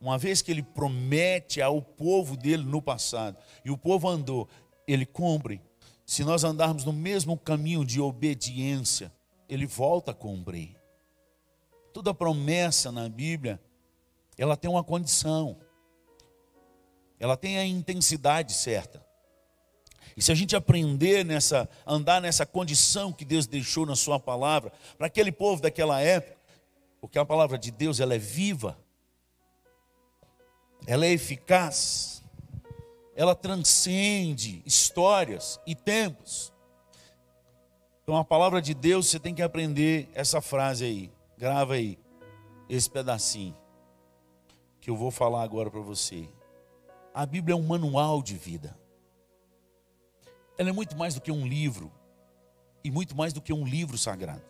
uma, 0.00 0.16
vez 0.16 0.40
que 0.40 0.50
ele 0.50 0.62
promete 0.62 1.60
ao 1.60 1.82
povo 1.82 2.34
dele 2.34 2.64
no 2.64 2.80
passado, 2.80 3.36
e 3.62 3.70
o 3.70 3.76
povo 3.76 4.08
andou, 4.08 4.48
ele 4.88 5.04
cumpre. 5.04 5.60
Se 6.06 6.24
nós 6.24 6.44
andarmos 6.44 6.82
no 6.82 6.94
mesmo 6.94 7.36
caminho 7.36 7.84
de 7.84 8.00
obediência, 8.00 9.12
ele 9.50 9.66
volta 9.66 10.12
a 10.12 10.14
cumprir. 10.14 10.74
Toda 11.92 12.14
promessa 12.14 12.90
na 12.90 13.06
Bíblia, 13.06 13.60
ela 14.38 14.56
tem 14.56 14.70
uma 14.70 14.82
condição. 14.82 15.58
Ela 17.20 17.36
tem 17.36 17.58
a 17.58 17.66
intensidade 17.66 18.54
certa. 18.54 19.05
E 20.16 20.22
se 20.22 20.32
a 20.32 20.34
gente 20.34 20.56
aprender 20.56 21.24
nessa, 21.24 21.68
andar 21.86 22.22
nessa 22.22 22.46
condição 22.46 23.12
que 23.12 23.24
Deus 23.24 23.46
deixou 23.46 23.84
na 23.84 23.94
sua 23.94 24.18
palavra, 24.18 24.72
para 24.96 25.08
aquele 25.08 25.30
povo 25.30 25.60
daquela 25.60 26.00
época, 26.00 26.36
porque 27.00 27.18
a 27.18 27.24
palavra 27.24 27.58
de 27.58 27.70
Deus 27.70 28.00
ela 28.00 28.14
é 28.14 28.18
viva, 28.18 28.78
ela 30.86 31.04
é 31.04 31.10
eficaz, 31.10 32.22
ela 33.14 33.34
transcende 33.34 34.62
histórias 34.64 35.60
e 35.66 35.74
tempos. 35.74 36.50
Então 38.02 38.16
a 38.16 38.24
palavra 38.24 38.62
de 38.62 38.72
Deus, 38.72 39.08
você 39.08 39.20
tem 39.20 39.34
que 39.34 39.42
aprender 39.42 40.08
essa 40.14 40.40
frase 40.40 40.84
aí, 40.84 41.12
grava 41.36 41.74
aí, 41.74 41.98
esse 42.70 42.88
pedacinho, 42.88 43.54
que 44.80 44.88
eu 44.88 44.96
vou 44.96 45.10
falar 45.10 45.42
agora 45.42 45.70
para 45.70 45.80
você. 45.80 46.26
A 47.12 47.26
Bíblia 47.26 47.52
é 47.52 47.56
um 47.56 47.66
manual 47.66 48.22
de 48.22 48.34
vida. 48.34 48.85
Ela 50.58 50.70
é 50.70 50.72
muito 50.72 50.96
mais 50.96 51.14
do 51.14 51.20
que 51.20 51.30
um 51.30 51.46
livro 51.46 51.92
e 52.82 52.90
muito 52.90 53.16
mais 53.16 53.32
do 53.32 53.40
que 53.40 53.52
um 53.52 53.64
livro 53.64 53.98
sagrado. 53.98 54.42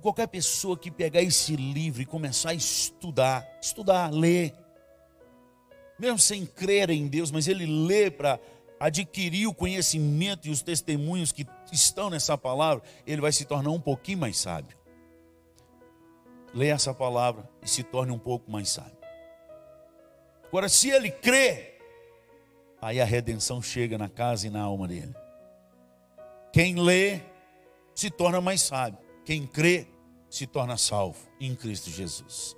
Qualquer 0.00 0.26
pessoa 0.26 0.76
que 0.76 0.90
pegar 0.90 1.22
esse 1.22 1.56
livro 1.56 2.02
e 2.02 2.04
começar 2.04 2.50
a 2.50 2.54
estudar, 2.54 3.48
estudar, 3.62 4.12
ler, 4.12 4.54
mesmo 5.98 6.18
sem 6.18 6.44
crer 6.44 6.90
em 6.90 7.06
Deus, 7.06 7.30
mas 7.30 7.48
ele 7.48 7.64
lê 7.64 8.10
para 8.10 8.38
adquirir 8.78 9.46
o 9.46 9.54
conhecimento 9.54 10.48
e 10.48 10.50
os 10.50 10.60
testemunhos 10.60 11.32
que 11.32 11.46
estão 11.72 12.10
nessa 12.10 12.36
palavra, 12.36 12.82
ele 13.06 13.20
vai 13.20 13.32
se 13.32 13.44
tornar 13.44 13.70
um 13.70 13.80
pouquinho 13.80 14.18
mais 14.18 14.36
sábio. 14.36 14.76
Lê 16.52 16.68
essa 16.68 16.92
palavra 16.92 17.48
e 17.62 17.68
se 17.68 17.82
torne 17.82 18.12
um 18.12 18.18
pouco 18.18 18.50
mais 18.50 18.68
sábio. 18.68 18.98
Agora, 20.48 20.68
se 20.68 20.90
ele 20.90 21.10
crê, 21.10 21.73
aí 22.84 23.00
a 23.00 23.04
redenção 23.06 23.62
chega 23.62 23.96
na 23.96 24.10
casa 24.10 24.46
e 24.46 24.50
na 24.50 24.60
alma 24.60 24.86
dele. 24.86 25.14
Quem 26.52 26.78
lê 26.78 27.22
se 27.94 28.10
torna 28.10 28.42
mais 28.42 28.60
sábio, 28.60 28.98
quem 29.24 29.46
crê 29.46 29.88
se 30.28 30.46
torna 30.46 30.76
salvo 30.76 31.18
em 31.40 31.54
Cristo 31.54 31.88
Jesus. 31.88 32.54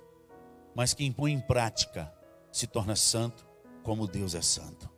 Mas 0.75 0.93
quem 0.93 1.13
põe 1.13 1.31
em 1.31 1.39
prática 1.39 2.13
se 2.51 2.67
torna 2.67 2.93
santo, 2.93 3.47
como 3.83 4.05
Deus 4.05 4.35
é 4.35 4.41
santo. 4.41 4.89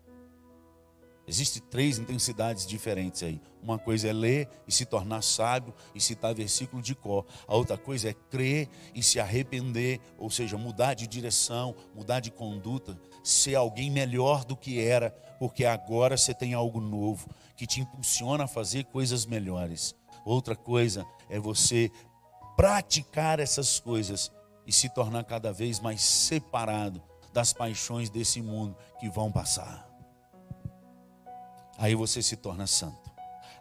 Existem 1.29 1.61
três 1.69 1.99
intensidades 1.99 2.65
diferentes 2.65 3.21
aí. 3.21 3.39
Uma 3.61 3.77
coisa 3.77 4.07
é 4.07 4.11
ler 4.11 4.49
e 4.67 4.71
se 4.71 4.83
tornar 4.83 5.21
sábio 5.21 5.75
e 5.93 6.01
citar 6.01 6.33
versículo 6.33 6.81
de 6.81 6.95
cor. 6.95 7.23
A 7.47 7.55
outra 7.55 7.77
coisa 7.77 8.09
é 8.09 8.13
crer 8.31 8.67
e 8.95 9.03
se 9.03 9.19
arrepender, 9.19 9.99
ou 10.17 10.31
seja, 10.31 10.57
mudar 10.57 10.95
de 10.95 11.05
direção, 11.05 11.75
mudar 11.93 12.19
de 12.19 12.31
conduta, 12.31 12.99
ser 13.23 13.53
alguém 13.53 13.91
melhor 13.91 14.43
do 14.43 14.57
que 14.57 14.79
era, 14.79 15.11
porque 15.37 15.65
agora 15.65 16.17
você 16.17 16.33
tem 16.33 16.55
algo 16.55 16.81
novo 16.81 17.29
que 17.55 17.67
te 17.67 17.79
impulsiona 17.79 18.45
a 18.45 18.47
fazer 18.47 18.85
coisas 18.85 19.27
melhores. 19.27 19.93
Outra 20.25 20.55
coisa 20.55 21.05
é 21.29 21.39
você 21.39 21.91
praticar 22.57 23.39
essas 23.39 23.79
coisas 23.79 24.31
e 24.65 24.71
se 24.71 24.89
tornar 24.89 25.25
cada 25.25 25.53
vez 25.53 25.79
mais 25.79 26.01
separado 26.01 27.03
das 27.31 27.53
paixões 27.53 28.09
desse 28.09 28.41
mundo 28.41 28.75
que 28.99 29.07
vão 29.11 29.31
passar. 29.31 29.88
Aí 31.79 31.95
você 31.95 32.21
se 32.21 32.35
torna 32.35 32.67
santo. 32.67 33.09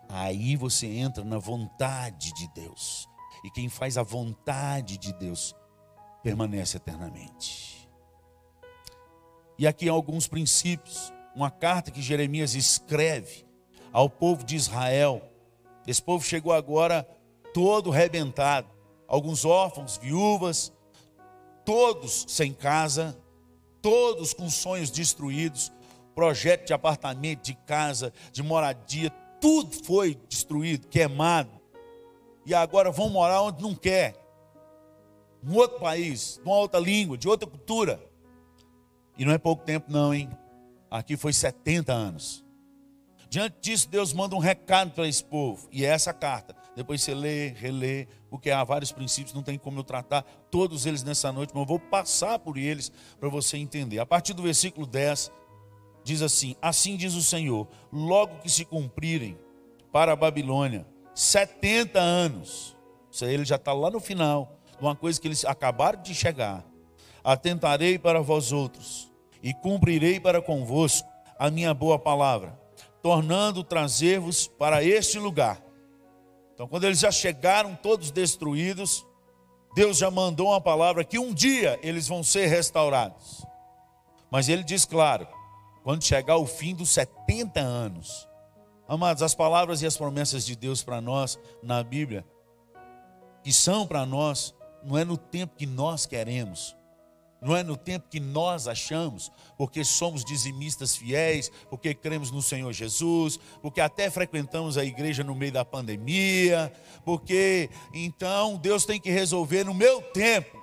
Aí 0.08 0.56
você 0.56 0.88
entra 0.88 1.22
na 1.22 1.38
vontade 1.38 2.34
de 2.34 2.48
Deus. 2.48 3.08
E 3.44 3.50
quem 3.50 3.68
faz 3.68 3.96
a 3.96 4.02
vontade 4.02 4.98
de 4.98 5.12
Deus 5.12 5.54
permanece 6.20 6.78
eternamente. 6.78 7.88
E 9.56 9.68
aqui 9.68 9.88
alguns 9.88 10.26
princípios, 10.26 11.12
uma 11.34 11.50
carta 11.50 11.92
que 11.92 12.02
Jeremias 12.02 12.56
escreve 12.56 13.46
ao 13.92 14.10
povo 14.10 14.44
de 14.44 14.56
Israel. 14.56 15.22
Esse 15.86 16.02
povo 16.02 16.24
chegou 16.24 16.52
agora 16.52 17.08
todo 17.54 17.88
rebentado, 17.88 18.68
alguns 19.06 19.44
órfãos, 19.44 19.96
viúvas, 19.96 20.72
todos 21.64 22.24
sem 22.28 22.52
casa, 22.52 23.16
todos 23.80 24.34
com 24.34 24.50
sonhos 24.50 24.90
destruídos, 24.90 25.72
projeto 26.18 26.66
de 26.66 26.72
apartamento, 26.72 27.44
de 27.44 27.54
casa, 27.54 28.12
de 28.32 28.42
moradia, 28.42 29.08
tudo 29.40 29.72
foi 29.84 30.16
destruído, 30.28 30.88
queimado. 30.88 31.48
E 32.44 32.52
agora 32.52 32.90
vão 32.90 33.08
morar 33.08 33.40
onde 33.40 33.62
não 33.62 33.72
quer. 33.72 34.16
Em 35.44 35.54
outro 35.54 35.78
país, 35.78 36.40
de 36.42 36.48
uma 36.48 36.56
outra 36.56 36.80
língua, 36.80 37.16
de 37.16 37.28
outra 37.28 37.48
cultura. 37.48 38.04
E 39.16 39.24
não 39.24 39.32
é 39.32 39.38
pouco 39.38 39.62
tempo 39.62 39.92
não, 39.92 40.12
hein? 40.12 40.28
Aqui 40.90 41.16
foi 41.16 41.32
70 41.32 41.92
anos. 41.92 42.44
Diante 43.30 43.56
disso, 43.60 43.88
Deus 43.88 44.12
manda 44.12 44.34
um 44.34 44.40
recado 44.40 44.90
para 44.90 45.06
esse 45.06 45.22
povo. 45.22 45.68
E 45.70 45.84
é 45.84 45.88
essa 45.88 46.12
carta. 46.12 46.56
Depois 46.74 47.00
você 47.00 47.14
lê, 47.14 47.50
relê, 47.50 48.08
porque 48.28 48.50
há 48.50 48.64
vários 48.64 48.90
princípios, 48.90 49.34
não 49.34 49.42
tem 49.44 49.56
como 49.56 49.78
eu 49.78 49.84
tratar 49.84 50.22
todos 50.50 50.84
eles 50.84 51.04
nessa 51.04 51.30
noite, 51.30 51.52
mas 51.54 51.62
eu 51.62 51.66
vou 51.66 51.78
passar 51.78 52.40
por 52.40 52.58
eles 52.58 52.90
para 53.20 53.28
você 53.28 53.56
entender. 53.56 54.00
A 54.00 54.06
partir 54.06 54.34
do 54.34 54.42
versículo 54.42 54.84
10, 54.84 55.30
diz 56.08 56.22
assim: 56.22 56.56
Assim 56.60 56.96
diz 56.96 57.14
o 57.14 57.22
Senhor, 57.22 57.68
logo 57.92 58.38
que 58.40 58.50
se 58.50 58.64
cumprirem 58.64 59.38
para 59.92 60.12
a 60.12 60.16
Babilônia 60.16 60.86
70 61.14 61.98
anos, 61.98 62.76
ele 63.22 63.44
já 63.44 63.56
está 63.56 63.72
lá 63.72 63.90
no 63.90 64.00
final, 64.00 64.58
uma 64.80 64.94
coisa 64.94 65.20
que 65.20 65.28
eles 65.28 65.44
acabaram 65.44 66.02
de 66.02 66.14
chegar. 66.14 66.64
Atentarei 67.22 67.98
para 67.98 68.20
vós 68.20 68.52
outros 68.52 69.12
e 69.42 69.52
cumprirei 69.52 70.18
para 70.18 70.40
convosco 70.40 71.08
a 71.38 71.50
minha 71.50 71.74
boa 71.74 71.98
palavra, 71.98 72.58
tornando 73.02 73.62
trazer-vos 73.62 74.48
para 74.48 74.82
este 74.82 75.18
lugar 75.18 75.68
então, 76.58 76.66
quando 76.66 76.82
eles 76.82 76.98
já 76.98 77.12
chegaram 77.12 77.76
todos 77.76 78.10
destruídos, 78.10 79.06
Deus 79.76 79.96
já 79.96 80.10
mandou 80.10 80.48
uma 80.48 80.60
palavra 80.60 81.04
que 81.04 81.16
um 81.16 81.32
dia 81.32 81.78
eles 81.84 82.08
vão 82.08 82.20
ser 82.24 82.48
restaurados. 82.48 83.46
Mas 84.28 84.48
ele 84.48 84.64
diz 84.64 84.84
claro, 84.84 85.28
quando 85.82 86.04
chegar 86.04 86.36
o 86.36 86.46
fim 86.46 86.74
dos 86.74 86.90
70 86.90 87.60
anos. 87.60 88.28
Amados, 88.86 89.22
as 89.22 89.34
palavras 89.34 89.82
e 89.82 89.86
as 89.86 89.96
promessas 89.96 90.46
de 90.46 90.56
Deus 90.56 90.82
para 90.82 91.00
nós 91.00 91.38
na 91.62 91.82
Bíblia, 91.82 92.24
que 93.42 93.52
são 93.52 93.86
para 93.86 94.06
nós, 94.06 94.54
não 94.82 94.96
é 94.96 95.04
no 95.04 95.16
tempo 95.16 95.56
que 95.56 95.66
nós 95.66 96.06
queremos, 96.06 96.74
não 97.40 97.54
é 97.54 97.62
no 97.62 97.76
tempo 97.76 98.08
que 98.08 98.18
nós 98.18 98.66
achamos, 98.66 99.30
porque 99.56 99.84
somos 99.84 100.24
dizimistas 100.24 100.96
fiéis, 100.96 101.50
porque 101.68 101.94
cremos 101.94 102.30
no 102.30 102.42
Senhor 102.42 102.72
Jesus, 102.72 103.38
porque 103.60 103.80
até 103.80 104.10
frequentamos 104.10 104.78
a 104.78 104.84
igreja 104.84 105.22
no 105.22 105.34
meio 105.34 105.52
da 105.52 105.64
pandemia, 105.64 106.72
porque 107.04 107.70
então 107.92 108.56
Deus 108.56 108.84
tem 108.84 108.98
que 109.00 109.10
resolver 109.10 109.64
no 109.64 109.74
meu 109.74 110.00
tempo. 110.00 110.60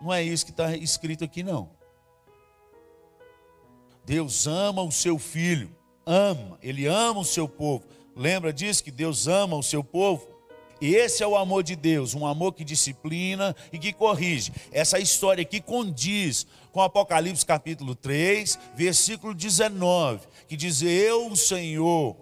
Não 0.00 0.12
é 0.12 0.22
isso 0.22 0.44
que 0.44 0.50
está 0.50 0.74
escrito 0.74 1.22
aqui, 1.22 1.42
não. 1.42 1.75
Deus 4.06 4.46
ama 4.46 4.82
o 4.82 4.92
seu 4.92 5.18
filho, 5.18 5.68
ama, 6.06 6.56
ele 6.62 6.86
ama 6.86 7.18
o 7.18 7.24
seu 7.24 7.48
povo. 7.48 7.84
Lembra 8.14 8.52
disso 8.52 8.84
que 8.84 8.92
Deus 8.92 9.26
ama 9.26 9.56
o 9.56 9.64
seu 9.64 9.82
povo? 9.82 10.28
E 10.80 10.94
esse 10.94 11.24
é 11.24 11.26
o 11.26 11.36
amor 11.36 11.64
de 11.64 11.74
Deus, 11.74 12.14
um 12.14 12.24
amor 12.24 12.52
que 12.52 12.62
disciplina 12.62 13.56
e 13.72 13.80
que 13.80 13.92
corrige. 13.92 14.52
Essa 14.70 15.00
história 15.00 15.42
aqui 15.42 15.60
condiz 15.60 16.46
com 16.70 16.80
Apocalipse 16.80 17.44
capítulo 17.44 17.96
3, 17.96 18.56
versículo 18.76 19.34
19, 19.34 20.20
que 20.46 20.56
diz: 20.56 20.82
Eu, 20.82 21.26
o 21.26 21.36
Senhor, 21.36 22.16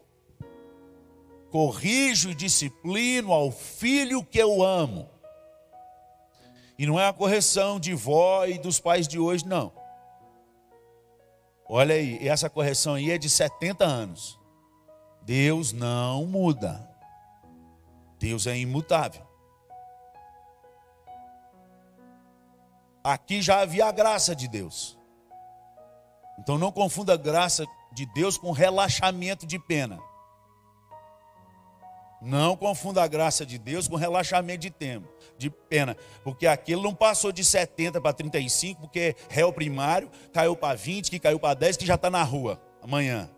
corrijo 1.50 2.30
e 2.30 2.35
disciplino 2.35 3.30
ao 3.30 3.52
filho 3.52 4.24
que 4.24 4.38
eu 4.38 4.62
amo. 4.62 5.11
E 6.78 6.87
não 6.87 6.98
é 6.98 7.06
a 7.06 7.12
correção 7.12 7.78
de 7.78 7.92
vó 7.92 8.46
e 8.46 8.56
dos 8.56 8.80
pais 8.80 9.06
de 9.06 9.18
hoje, 9.18 9.46
não. 9.46 9.84
Olha 11.68 11.94
aí, 11.94 12.27
essa 12.27 12.50
correção 12.50 12.94
aí 12.94 13.11
é 13.11 13.18
de 13.18 13.29
70 13.29 13.85
anos. 13.85 14.38
Deus 15.22 15.72
não 15.72 16.27
muda. 16.27 16.88
Deus 18.18 18.46
é 18.46 18.57
imutável. 18.57 19.27
Aqui 23.03 23.42
já 23.42 23.61
havia 23.61 23.87
a 23.87 23.92
graça 23.92 24.35
de 24.35 24.48
Deus. 24.48 24.98
Então 26.38 26.59
não 26.59 26.72
confunda 26.72 27.16
graça 27.16 27.66
de 27.92 28.07
Deus 28.07 28.37
com 28.37 28.50
relaxamento 28.50 29.46
de 29.46 29.59
pena. 29.59 29.98
Não 32.24 32.56
confunda 32.56 33.02
a 33.02 33.06
graça 33.06 33.44
de 33.44 33.58
Deus 33.58 33.87
com 33.87 33.96
relaxamento 33.96 34.60
de 34.60 34.70
tempo, 34.70 35.06
de 35.37 35.50
pena, 35.50 35.94
porque 36.22 36.46
aquilo 36.46 36.82
não 36.82 36.94
passou 36.94 37.30
de 37.30 37.44
70 37.44 38.00
para 38.00 38.14
35, 38.14 38.80
porque 38.80 39.14
réu 39.28 39.52
primário 39.52 40.10
caiu 40.32 40.56
para 40.56 40.74
20, 40.74 41.10
que 41.10 41.18
caiu 41.18 41.38
para 41.38 41.52
10, 41.52 41.76
que 41.76 41.84
já 41.84 41.96
está 41.96 42.08
na 42.08 42.22
rua 42.22 42.58
amanhã. 42.80 43.30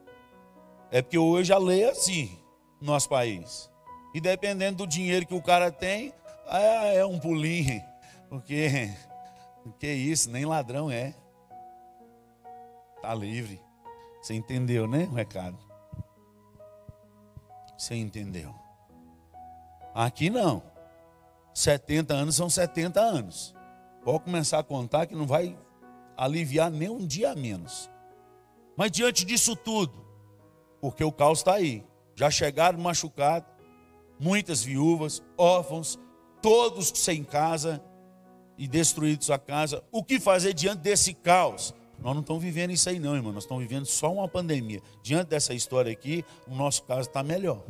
É 0.92 1.03
porque 1.03 1.18
hoje 1.18 1.53
a 1.53 1.59
lei 1.59 1.83
é 1.83 1.90
assim 1.90 2.38
no 2.81 2.87
nosso 2.87 3.09
país. 3.09 3.68
E 4.14 4.20
dependendo 4.20 4.79
do 4.79 4.87
dinheiro 4.87 5.27
que 5.27 5.35
o 5.35 5.42
cara 5.42 5.72
tem, 5.72 6.14
é, 6.46 6.99
é 6.99 7.05
um 7.05 7.18
pulinho. 7.18 7.83
Porque, 8.29 8.88
que 9.81 9.88
isso, 9.88 10.31
nem 10.31 10.44
ladrão 10.44 10.88
é. 10.88 11.12
Está 12.94 13.12
livre. 13.12 13.61
Você 14.22 14.35
entendeu, 14.35 14.87
né? 14.87 15.09
O 15.11 15.14
recado. 15.14 15.59
Você 17.77 17.96
entendeu. 17.96 18.55
Aqui 19.97 20.29
não. 20.29 20.63
70 21.55 22.13
anos 22.13 22.37
são 22.37 22.51
70 22.51 23.01
anos. 23.01 23.55
Pode 24.05 24.25
começar 24.25 24.59
a 24.59 24.63
contar 24.63 25.07
que 25.07 25.15
não 25.15 25.27
vai 25.27 25.57
aliviar 26.15 26.71
nem 26.71 26.91
um 26.91 27.07
dia 27.07 27.31
a 27.31 27.35
menos. 27.35 27.91
Mas 28.77 28.91
diante 28.91 29.25
disso 29.25 29.57
tudo, 29.57 30.07
porque 30.83 31.03
o 31.03 31.11
caos 31.11 31.39
está 31.39 31.55
aí, 31.55 31.83
já 32.15 32.31
chegaram 32.31 32.79
machucados, 32.79 33.49
muitas 34.21 34.63
viúvas, 34.63 35.23
órfãos, 35.35 35.99
todos 36.43 36.93
sem 36.95 37.25
casa 37.25 37.83
e 38.59 38.69
destruídos 38.69 39.31
a 39.31 39.39
casa. 39.39 39.83
O 39.91 40.05
que 40.05 40.21
fazer 40.21 40.53
diante 40.53 40.81
desse 40.81 41.15
caos? 41.15 41.75
Nós 41.99 42.13
não 42.13 42.21
estamos 42.21 42.43
vivendo 42.43 42.71
isso 42.71 42.87
aí, 42.91 42.99
não, 42.99 43.17
irmão. 43.17 43.33
Nós 43.33 43.45
estamos 43.45 43.65
vivendo 43.65 43.87
só 43.87 44.13
uma 44.13 44.29
pandemia. 44.29 44.83
Diante 45.03 45.29
dessa 45.29 45.55
história 45.55 45.91
aqui, 45.91 46.23
o 46.47 46.55
nosso 46.55 46.83
caso 46.83 47.09
está 47.09 47.23
melhor. 47.23 47.65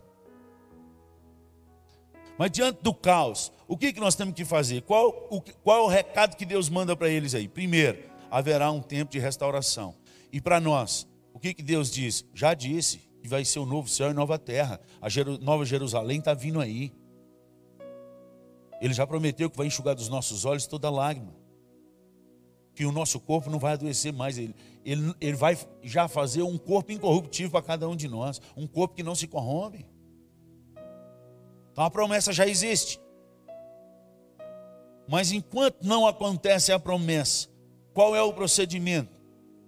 Mas 2.39 2.51
diante 2.51 2.83
do 2.83 2.93
caos, 2.93 3.51
o 3.67 3.77
que, 3.77 3.93
que 3.93 4.01
nós 4.01 4.15
temos 4.15 4.35
que 4.35 4.45
fazer? 4.45 4.83
Qual 4.83 5.29
o, 5.31 5.41
qual 5.41 5.85
o 5.85 5.89
recado 5.89 6.37
que 6.37 6.45
Deus 6.45 6.69
manda 6.69 6.95
para 6.97 7.09
eles 7.09 7.35
aí? 7.35 7.49
Primeiro, 7.49 7.99
haverá 8.31 8.71
um 8.71 8.81
tempo 8.81 9.11
de 9.11 9.19
restauração. 9.19 9.95
E 10.33 10.41
para 10.41 10.61
nós, 10.61 11.07
o 11.33 11.39
que, 11.39 11.55
que 11.55 11.63
Deus 11.63 11.91
diz? 11.91 12.25
Já 12.35 12.55
disse 12.55 13.01
que 13.23 13.29
vai 13.29 13.45
ser 13.45 13.59
o 13.59 13.63
um 13.63 13.67
novo 13.67 13.89
céu 13.89 14.11
e 14.11 14.15
nova 14.15 14.39
terra. 14.39 14.81
A 15.01 15.09
Jeru 15.09 15.39
Nova 15.39 15.65
Jerusalém 15.65 16.19
está 16.19 16.35
vindo 16.35 16.61
aí. 16.61 16.93
Ele 18.81 18.93
já 18.93 19.07
prometeu 19.07 19.49
que 19.49 19.57
vai 19.57 19.67
enxugar 19.67 19.95
dos 19.95 20.09
nossos 20.09 20.45
olhos 20.45 20.67
toda 20.67 20.91
lágrima. 20.91 21.35
Que 22.75 22.85
o 22.85 22.93
nosso 22.93 23.19
corpo 23.19 23.49
não 23.49 23.59
vai 23.59 23.73
adoecer 23.73 24.13
mais. 24.13 24.37
Ele, 24.37 24.55
ele, 24.85 25.15
ele 25.21 25.37
vai 25.37 25.59
já 25.83 26.07
fazer 26.07 26.43
um 26.43 26.59
corpo 26.59 26.93
incorruptível 26.93 27.51
para 27.51 27.63
cada 27.63 27.89
um 27.89 27.97
de 27.97 28.07
nós. 28.07 28.41
Um 28.55 28.67
corpo 28.67 28.95
que 28.95 29.03
não 29.03 29.15
se 29.15 29.27
corrompe. 29.27 29.87
Então 31.77 31.85
a 31.85 31.91
promessa 31.91 32.33
já 32.33 32.47
existe. 32.47 32.99
Mas 35.07 35.31
enquanto 35.31 35.83
não 35.83 36.07
acontece 36.07 36.73
a 36.73 36.79
promessa, 36.79 37.49
qual 37.93 38.17
é 38.17 38.23
o 38.23 38.33
procedimento? 38.33 39.21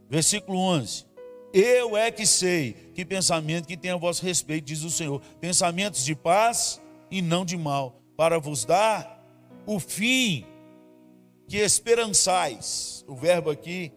Versículo 0.09 0.59
11. 0.59 1.05
Eu 1.53 1.99
é 1.99 2.11
que 2.11 2.25
sei 2.25 2.73
que 2.95 3.05
pensamento 3.05 3.69
que 3.69 3.77
tem 3.77 3.91
a 3.91 3.97
vosso 3.99 4.25
respeito, 4.25 4.65
diz 4.65 4.85
o 4.85 4.91
Senhor. 4.91 5.21
Pensamentos 5.39 6.03
de 6.03 6.15
paz 6.15 6.81
e 7.11 7.21
não 7.21 7.45
de 7.45 7.59
mal, 7.59 8.01
para 8.17 8.39
vos 8.39 8.65
dar 8.65 9.23
o 9.67 9.79
fim 9.79 10.47
que 11.47 11.59
esperançais. 11.59 13.05
O 13.07 13.15
verbo 13.15 13.51
aqui 13.51 13.93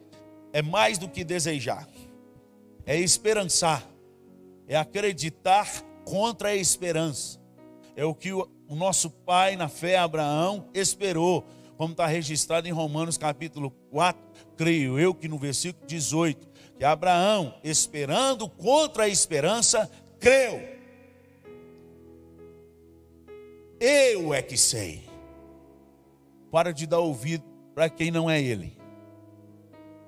é 0.52 0.62
mais 0.62 0.98
do 0.98 1.08
que 1.08 1.24
desejar, 1.24 1.88
é 2.86 3.00
esperançar, 3.00 3.90
é 4.68 4.76
acreditar 4.76 5.82
contra 6.04 6.50
a 6.50 6.56
esperança. 6.58 7.41
É 8.02 8.04
o 8.04 8.16
que 8.16 8.34
o, 8.34 8.50
nosso 8.68 9.12
pai 9.12 9.56
na 9.56 9.70
fé, 9.70 9.96
Abraão, 9.96 10.68
esperou, 10.74 11.46
como 11.78 11.92
está 11.92 12.08
registrado 12.08 12.68
em 12.68 12.72
Romanos 12.72 13.16
capítulo 13.16 13.70
4, 13.92 14.20
creio 14.58 14.98
eu 14.98 15.14
que 15.14 15.28
no 15.28 15.38
versículo 15.38 15.86
18 15.86 16.50
que 16.80 16.84
Abraão, 16.84 17.54
esperando 17.64 18.50
contra 18.50 19.04
a 19.04 19.08
esperança, 19.08 19.88
creu. 20.20 20.68
Eu 23.80 24.34
é 24.34 24.42
que 24.42 24.58
sei. 24.58 25.04
Para 26.50 26.74
de 26.74 26.88
dar 26.88 27.02
ouvido 27.02 27.44
para 27.76 27.88
quem 27.88 28.10
não 28.10 28.28
é 28.28 28.42
Ele. 28.42 28.76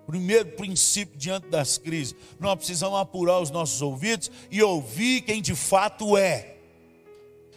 Primeiro 0.08 0.54
princípio 0.54 1.16
diante 1.16 1.48
das 1.48 1.78
crises, 1.78 2.16
nós 2.40 2.56
precisamos 2.56 2.98
apurar 2.98 3.40
os 3.40 3.52
nossos 3.52 3.84
ouvidos 3.84 4.32
e 4.50 4.64
ouvir 4.64 5.22
quem 5.22 5.44
de 5.44 5.54
fato 5.54 6.18
é. 6.18 6.53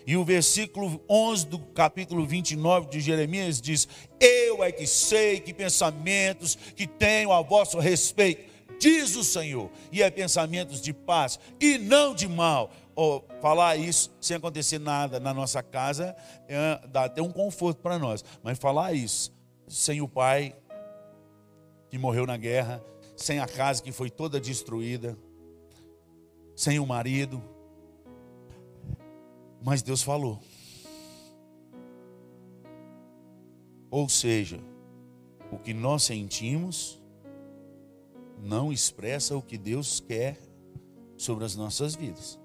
E 0.07 0.16
o 0.16 0.25
versículo 0.25 1.03
11 1.11 1.47
do 1.47 1.59
capítulo 1.59 2.25
29 2.25 2.88
de 2.88 3.01
Jeremias 3.01 3.61
diz: 3.61 3.88
Eu 4.21 4.62
é 4.62 4.71
que 4.71 4.87
sei 4.87 5.40
que 5.40 5.53
pensamentos 5.53 6.55
que 6.55 6.87
tenho 6.87 7.33
a 7.33 7.42
vosso 7.42 7.81
respeito, 7.81 8.49
diz 8.79 9.16
o 9.16 9.25
Senhor, 9.25 9.69
e 9.90 10.03
é 10.03 10.09
pensamentos 10.09 10.81
de 10.81 10.92
paz 10.92 11.40
e 11.61 11.77
não 11.77 12.14
de 12.14 12.29
mal. 12.29 12.71
Oh, 12.95 13.21
falar 13.42 13.77
isso 13.77 14.14
sem 14.21 14.37
acontecer 14.37 14.79
nada 14.79 15.21
na 15.21 15.35
nossa 15.35 15.62
casa 15.62 16.16
é, 16.49 16.81
dá 16.88 17.05
até 17.05 17.21
um 17.21 17.31
conforto 17.31 17.83
para 17.83 17.99
nós, 17.99 18.25
mas 18.42 18.59
falar 18.59 18.95
isso 18.95 19.35
sem 19.69 20.01
o 20.01 20.09
pai 20.09 20.55
que 21.90 21.99
morreu 21.99 22.25
na 22.27 22.37
guerra, 22.37 22.83
sem 23.16 23.40
a 23.40 23.47
casa 23.47 23.83
que 23.83 23.92
foi 23.92 24.09
toda 24.09 24.40
destruída, 24.40 25.19
sem 26.55 26.79
o 26.79 26.87
marido, 26.87 27.42
mas 29.66 29.83
Deus 29.83 30.00
falou. 30.00 30.40
Ou 33.90 34.09
seja, 34.09 34.61
o 35.50 35.59
que 35.59 35.74
nós 35.74 36.05
sentimos 36.05 37.02
não 38.38 38.72
expressa 38.72 39.37
o 39.37 39.42
que 39.42 39.59
Deus 39.59 39.98
quer 39.98 40.38
sobre 41.16 41.44
as 41.44 41.57
nossas 41.57 41.96
vidas. 41.96 42.38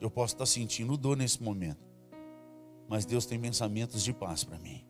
Eu 0.00 0.10
posso 0.10 0.34
estar 0.34 0.46
sentindo 0.46 0.96
dor 0.96 1.18
nesse 1.18 1.42
momento, 1.42 1.84
mas 2.88 3.04
Deus 3.04 3.26
tem 3.26 3.38
pensamentos 3.38 4.02
de 4.02 4.14
paz 4.14 4.42
para 4.42 4.58
mim. 4.58 4.86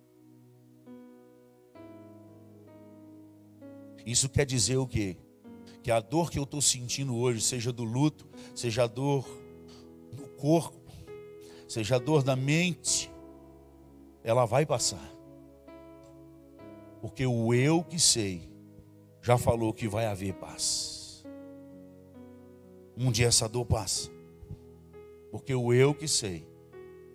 Isso 4.07 4.29
quer 4.29 4.47
dizer 4.47 4.77
o 4.77 4.87
quê? 4.87 5.17
Que 5.83 5.91
a 5.91 5.99
dor 5.99 6.31
que 6.31 6.39
eu 6.39 6.45
estou 6.45 6.63
sentindo 6.63 7.17
hoje, 7.17 7.41
seja 7.41 7.73
do 7.73 7.83
luto, 7.83 8.29
seja 8.55 8.85
a 8.85 8.87
dor 8.87 9.27
no 10.17 10.29
corpo, 10.37 10.86
seja 11.67 11.97
a 11.97 11.99
dor 11.99 12.23
da 12.23 12.37
mente, 12.37 13.11
ela 14.23 14.45
vai 14.45 14.65
passar. 14.65 15.13
Porque 17.01 17.27
o 17.27 17.55
eu 17.55 17.83
que 17.85 17.99
sei 17.99 18.51
já 19.23 19.37
falou 19.37 19.73
que 19.73 19.89
vai 19.89 20.07
haver 20.07 20.35
paz. 20.35 21.25
Um 22.97 23.11
dia 23.11 23.27
essa 23.27 23.49
dor 23.49 23.67
passa. 23.67 24.11
Porque 25.31 25.55
o 25.55 25.73
eu 25.73 25.95
que 25.95 26.09
sei, 26.09 26.47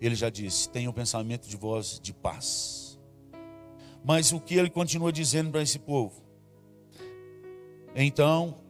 ele 0.00 0.14
já 0.14 0.30
disse: 0.30 0.68
tenha 0.68 0.88
o 0.88 0.92
pensamento 0.92 1.48
de 1.48 1.56
voz 1.56 1.98
de 2.00 2.12
paz. 2.12 3.00
Mas 4.04 4.32
o 4.32 4.40
que 4.40 4.54
ele 4.54 4.70
continua 4.70 5.12
dizendo 5.12 5.50
para 5.50 5.62
esse 5.62 5.78
povo? 5.78 6.22
Então 7.94 8.62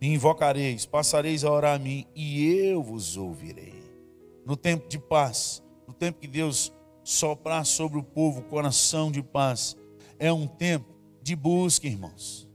me 0.00 0.08
invocareis, 0.08 0.86
passareis 0.86 1.44
a 1.44 1.50
orar 1.50 1.74
a 1.74 1.78
mim, 1.78 2.06
e 2.14 2.68
eu 2.68 2.82
vos 2.82 3.16
ouvirei. 3.16 3.77
No 4.48 4.56
tempo 4.56 4.88
de 4.88 4.98
paz, 4.98 5.62
no 5.86 5.92
tempo 5.92 6.20
que 6.20 6.26
Deus 6.26 6.72
soprar 7.04 7.66
sobre 7.66 7.98
o 7.98 8.02
povo 8.02 8.40
coração 8.40 9.12
de 9.12 9.22
paz, 9.22 9.76
é 10.18 10.32
um 10.32 10.46
tempo 10.46 10.88
de 11.22 11.36
busca, 11.36 11.86
irmãos. 11.86 12.48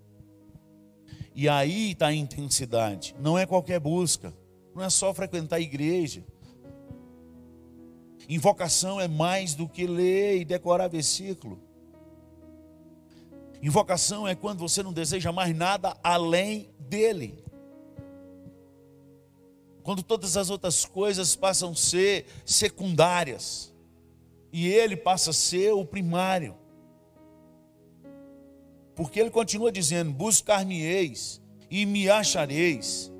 E 1.35 1.47
aí 1.47 1.91
está 1.91 2.07
a 2.07 2.13
intensidade. 2.13 3.15
Não 3.19 3.37
é 3.37 3.45
qualquer 3.45 3.79
busca, 3.79 4.33
não 4.73 4.83
é 4.83 4.89
só 4.89 5.13
frequentar 5.13 5.57
a 5.57 5.59
igreja. 5.59 6.23
Invocação 8.27 8.99
é 8.99 9.07
mais 9.07 9.53
do 9.53 9.69
que 9.69 9.85
ler 9.85 10.41
e 10.41 10.45
decorar 10.45 10.87
versículo. 10.87 11.61
Invocação 13.61 14.27
é 14.27 14.33
quando 14.33 14.57
você 14.57 14.81
não 14.81 14.91
deseja 14.91 15.31
mais 15.31 15.55
nada 15.55 15.95
além 16.03 16.71
dele. 16.79 17.42
Quando 19.83 20.01
todas 20.01 20.37
as 20.37 20.49
outras 20.49 20.85
coisas 20.85 21.35
passam 21.35 21.71
a 21.71 21.75
ser 21.75 22.25
secundárias 22.45 23.73
e 24.51 24.67
ele 24.67 24.95
passa 24.95 25.31
a 25.31 25.33
ser 25.33 25.73
o 25.73 25.85
primário. 25.85 26.55
Porque 28.95 29.19
ele 29.19 29.29
continua 29.29 29.71
dizendo: 29.71 30.11
Buscar-me-eis 30.11 31.41
e 31.69 31.85
me 31.85 32.09
achareis. 32.09 33.11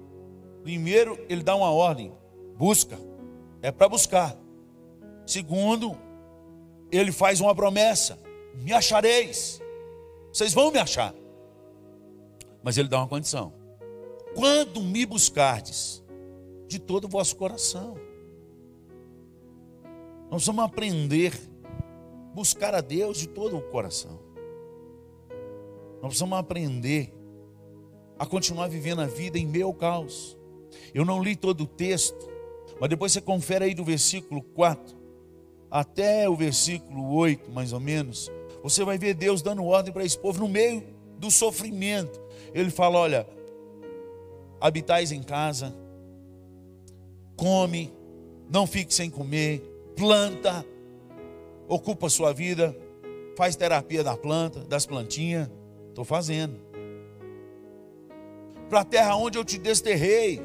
Primeiro, 0.62 1.20
ele 1.28 1.44
dá 1.44 1.56
uma 1.56 1.72
ordem: 1.72 2.14
busca, 2.56 2.98
é 3.62 3.72
para 3.72 3.90
buscar. 3.90 4.38
Segundo, 5.26 5.98
ele 6.92 7.12
faz 7.12 7.42
uma 7.42 7.56
promessa: 7.56 8.18
Me 8.56 8.72
achareis. 8.72 9.60
Vocês 10.32 10.54
vão 10.54 10.72
me 10.72 10.80
achar. 10.80 11.14
Mas 12.62 12.78
ele 12.78 12.88
dá 12.88 13.00
uma 13.00 13.08
condição. 13.08 13.54
Quando 14.36 14.82
me 14.82 15.06
buscardes 15.06 16.03
de 16.74 16.80
todo 16.80 17.06
o 17.06 17.08
vosso 17.08 17.36
coração. 17.36 17.96
Nós 20.30 20.46
vamos 20.46 20.66
aprender 20.66 21.34
a 22.32 22.34
buscar 22.34 22.74
a 22.74 22.82
Deus 22.82 23.18
de 23.18 23.28
todo 23.28 23.56
o 23.56 23.62
coração. 23.62 24.20
Nós 26.02 26.10
precisamos 26.10 26.38
aprender 26.38 27.14
a 28.18 28.26
continuar 28.26 28.68
vivendo 28.68 29.02
a 29.02 29.06
vida 29.06 29.38
em 29.38 29.62
ao 29.62 29.74
caos. 29.74 30.38
Eu 30.94 31.06
não 31.06 31.22
li 31.22 31.36
todo 31.36 31.62
o 31.62 31.68
texto, 31.68 32.28
mas 32.80 32.90
depois 32.90 33.12
você 33.12 33.22
confere 33.22 33.66
aí 33.66 33.76
do 33.76 33.84
versículo 33.84 34.42
4 34.42 34.98
até 35.70 36.28
o 36.28 36.36
versículo 36.36 37.14
8, 37.14 37.52
mais 37.52 37.72
ou 37.72 37.80
menos. 37.80 38.32
Você 38.64 38.84
vai 38.84 38.98
ver 38.98 39.14
Deus 39.14 39.42
dando 39.42 39.64
ordem 39.64 39.94
para 39.94 40.04
esse 40.04 40.18
povo 40.18 40.40
no 40.40 40.48
meio 40.48 40.84
do 41.18 41.30
sofrimento. 41.30 42.20
Ele 42.54 42.72
fala: 42.72 42.98
olha, 42.98 43.28
habitais 44.60 45.12
em 45.12 45.22
casa, 45.22 45.76
come, 47.36 47.94
não 48.50 48.68
fique 48.68 48.94
sem 48.94 49.10
comer, 49.10 49.62
planta, 49.96 50.66
ocupa 51.68 52.08
a 52.08 52.10
sua 52.10 52.34
vida, 52.34 52.76
faz 53.36 53.56
terapia 53.56 54.04
da 54.04 54.16
planta, 54.16 54.60
das 54.62 54.86
plantinhas. 54.86 55.50
Estou 55.90 56.04
fazendo. 56.04 56.60
Para 58.70 58.82
a 58.82 58.86
terra 58.86 59.16
onde 59.16 59.38
eu 59.38 59.46
te 59.46 59.58
desterrei. 59.60 60.42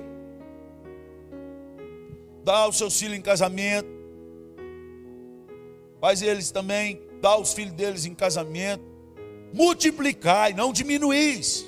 Dá 2.44 2.66
o 2.66 2.72
seu 2.72 2.90
filho 2.90 3.14
em 3.14 3.22
casamento. 3.22 3.88
Faz 6.00 6.20
eles 6.22 6.50
também 6.50 7.08
dá 7.20 7.36
os 7.36 7.52
filhos 7.52 7.72
deles 7.74 8.04
em 8.04 8.14
casamento, 8.14 8.84
multiplicai, 9.52 10.52
não 10.52 10.72
diminuís. 10.72 11.66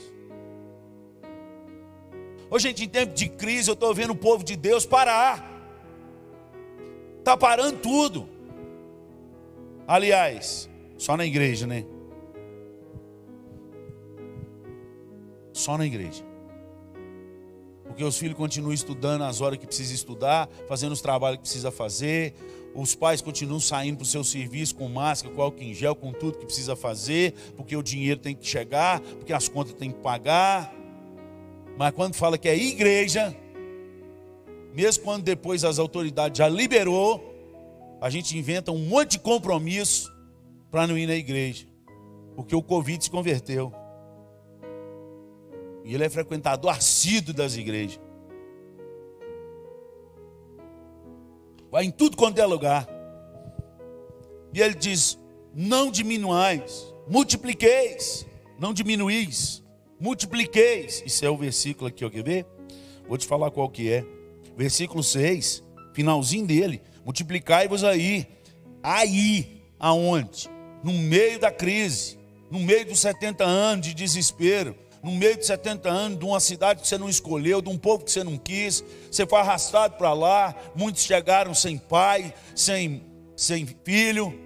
Hoje, 2.51 2.69
gente, 2.69 2.85
em 2.85 2.89
tempo 2.89 3.15
de 3.15 3.29
crise, 3.29 3.71
eu 3.71 3.75
estou 3.75 3.95
vendo 3.95 4.11
o 4.11 4.17
povo 4.17 4.43
de 4.43 4.57
Deus 4.57 4.85
parar. 4.85 5.49
Está 7.19 7.37
parando 7.37 7.79
tudo. 7.79 8.29
Aliás, 9.87 10.69
só 10.99 11.17
na 11.17 11.25
igreja, 11.25 11.67
né? 11.67 11.85
Só 15.53 15.79
na 15.79 15.87
igreja. 15.87 16.25
Porque 17.85 18.03
os 18.03 18.19
filhos 18.19 18.37
continuam 18.37 18.73
estudando 18.73 19.23
as 19.23 19.41
horas 19.41 19.59
que 19.59 19.67
precisa 19.67 19.95
estudar, 19.95 20.49
fazendo 20.69 20.93
os 20.93 21.01
trabalhos 21.01 21.37
que 21.37 21.43
precisa 21.43 21.71
fazer, 21.71 22.35
os 22.75 22.95
pais 22.95 23.21
continuam 23.21 23.61
saindo 23.61 23.99
para 23.99 24.05
o 24.05 24.07
seu 24.07 24.25
serviço 24.25 24.75
com 24.75 24.89
máscara, 24.89 25.35
com 25.35 25.43
álcool 25.43 25.63
em 25.63 25.75
gel, 25.75 25.95
com 25.95 26.13
tudo 26.13 26.39
que 26.39 26.47
precisa 26.47 26.75
fazer, 26.75 27.35
porque 27.57 27.77
o 27.77 27.83
dinheiro 27.83 28.21
tem 28.21 28.35
que 28.35 28.47
chegar, 28.47 29.01
porque 29.01 29.33
as 29.33 29.49
contas 29.49 29.75
tem 29.75 29.91
que 29.91 29.99
pagar. 29.99 30.80
Mas 31.81 31.95
quando 31.95 32.15
fala 32.15 32.37
que 32.37 32.47
é 32.47 32.55
igreja, 32.55 33.35
mesmo 34.75 35.03
quando 35.03 35.23
depois 35.23 35.65
as 35.65 35.79
autoridades 35.79 36.37
já 36.37 36.47
liberou, 36.47 37.35
a 38.03 38.11
gente 38.11 38.37
inventa 38.37 38.71
um 38.71 38.85
monte 38.85 39.13
de 39.13 39.21
compromisso 39.21 40.15
para 40.71 40.87
não 40.87 40.99
ir 40.99 41.07
na 41.07 41.15
igreja. 41.15 41.67
Porque 42.37 42.55
o 42.55 42.63
Covid 42.63 43.03
se 43.03 43.11
converteu. 43.11 43.73
E 45.83 45.95
ele 45.95 46.05
é 46.05 46.11
frequentador 46.11 46.71
assíduo 46.71 47.33
das 47.33 47.57
igrejas. 47.57 47.99
vai 51.71 51.85
em 51.85 51.91
tudo 51.91 52.15
quanto 52.15 52.39
é 52.39 52.45
lugar. 52.45 52.87
E 54.53 54.61
ele 54.61 54.75
diz: 54.75 55.19
não 55.55 55.91
diminuais, 55.91 56.95
multipliqueis, 57.09 58.27
não 58.59 58.75
diminuís, 58.75 59.65
multipliqueis. 60.01 61.03
Isso 61.05 61.25
é 61.25 61.31
o 61.31 61.37
versículo 61.37 61.89
aqui, 61.89 62.05
ó, 62.05 62.11
quer 62.11 62.25
ver? 62.25 62.47
Vou 63.07 63.19
te 63.19 63.27
falar 63.27 63.51
qual 63.51 63.69
que 63.69 63.91
é. 63.93 64.05
Versículo 64.57 65.03
6, 65.03 65.63
finalzinho 65.93 66.47
dele. 66.47 66.83
Multiplicai-vos 67.05 67.85
aí. 67.85 68.27
Aí, 68.83 69.63
aonde? 69.79 70.49
No 70.83 70.93
meio 70.93 71.39
da 71.39 71.51
crise, 71.51 72.19
no 72.51 72.59
meio 72.59 72.87
dos 72.87 73.01
70 73.01 73.45
anos 73.45 73.87
de 73.87 73.95
desespero, 73.95 74.75
no 75.03 75.13
meio 75.13 75.37
de 75.37 75.47
70 75.47 75.89
anos, 75.89 76.19
de 76.19 76.25
uma 76.25 76.41
cidade 76.41 76.83
que 76.83 76.89
você 76.89 76.99
não 76.99 77.09
escolheu, 77.09 77.63
de 77.63 77.69
um 77.69 77.79
povo 77.79 78.05
que 78.05 78.11
você 78.11 78.23
não 78.23 78.37
quis, 78.37 78.85
você 79.11 79.27
foi 79.27 79.39
arrastado 79.39 79.97
para 79.97 80.13
lá, 80.13 80.55
muitos 80.75 81.03
chegaram 81.03 81.55
sem 81.55 81.79
pai, 81.79 82.35
sem, 82.55 83.05
sem 83.37 83.67
filho, 83.85 84.39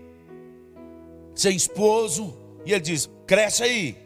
sem 1.34 1.56
esposo, 1.56 2.36
e 2.64 2.72
ele 2.72 2.80
diz: 2.80 3.10
cresce 3.26 3.62
aí, 3.62 4.03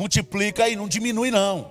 multiplica 0.00 0.64
aí, 0.64 0.74
não 0.74 0.88
diminui 0.88 1.30
não, 1.30 1.70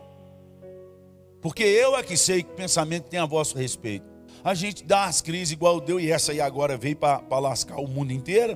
porque 1.42 1.64
eu 1.64 1.96
é 1.96 2.04
que 2.04 2.16
sei 2.16 2.44
que 2.44 2.52
pensamento 2.52 3.06
tem 3.06 3.20
a 3.20 3.26
vosso 3.26 3.58
respeito. 3.58 4.06
A 4.44 4.54
gente 4.54 4.84
dá 4.84 5.06
as 5.06 5.20
crises 5.20 5.52
igual 5.52 5.82
deu, 5.82 6.00
e 6.00 6.12
essa 6.12 6.32
aí 6.32 6.40
agora 6.40 6.78
veio 6.78 6.96
para 6.96 7.40
lascar 7.40 7.78
o 7.78 7.88
mundo 7.88 8.14
inteiro, 8.14 8.56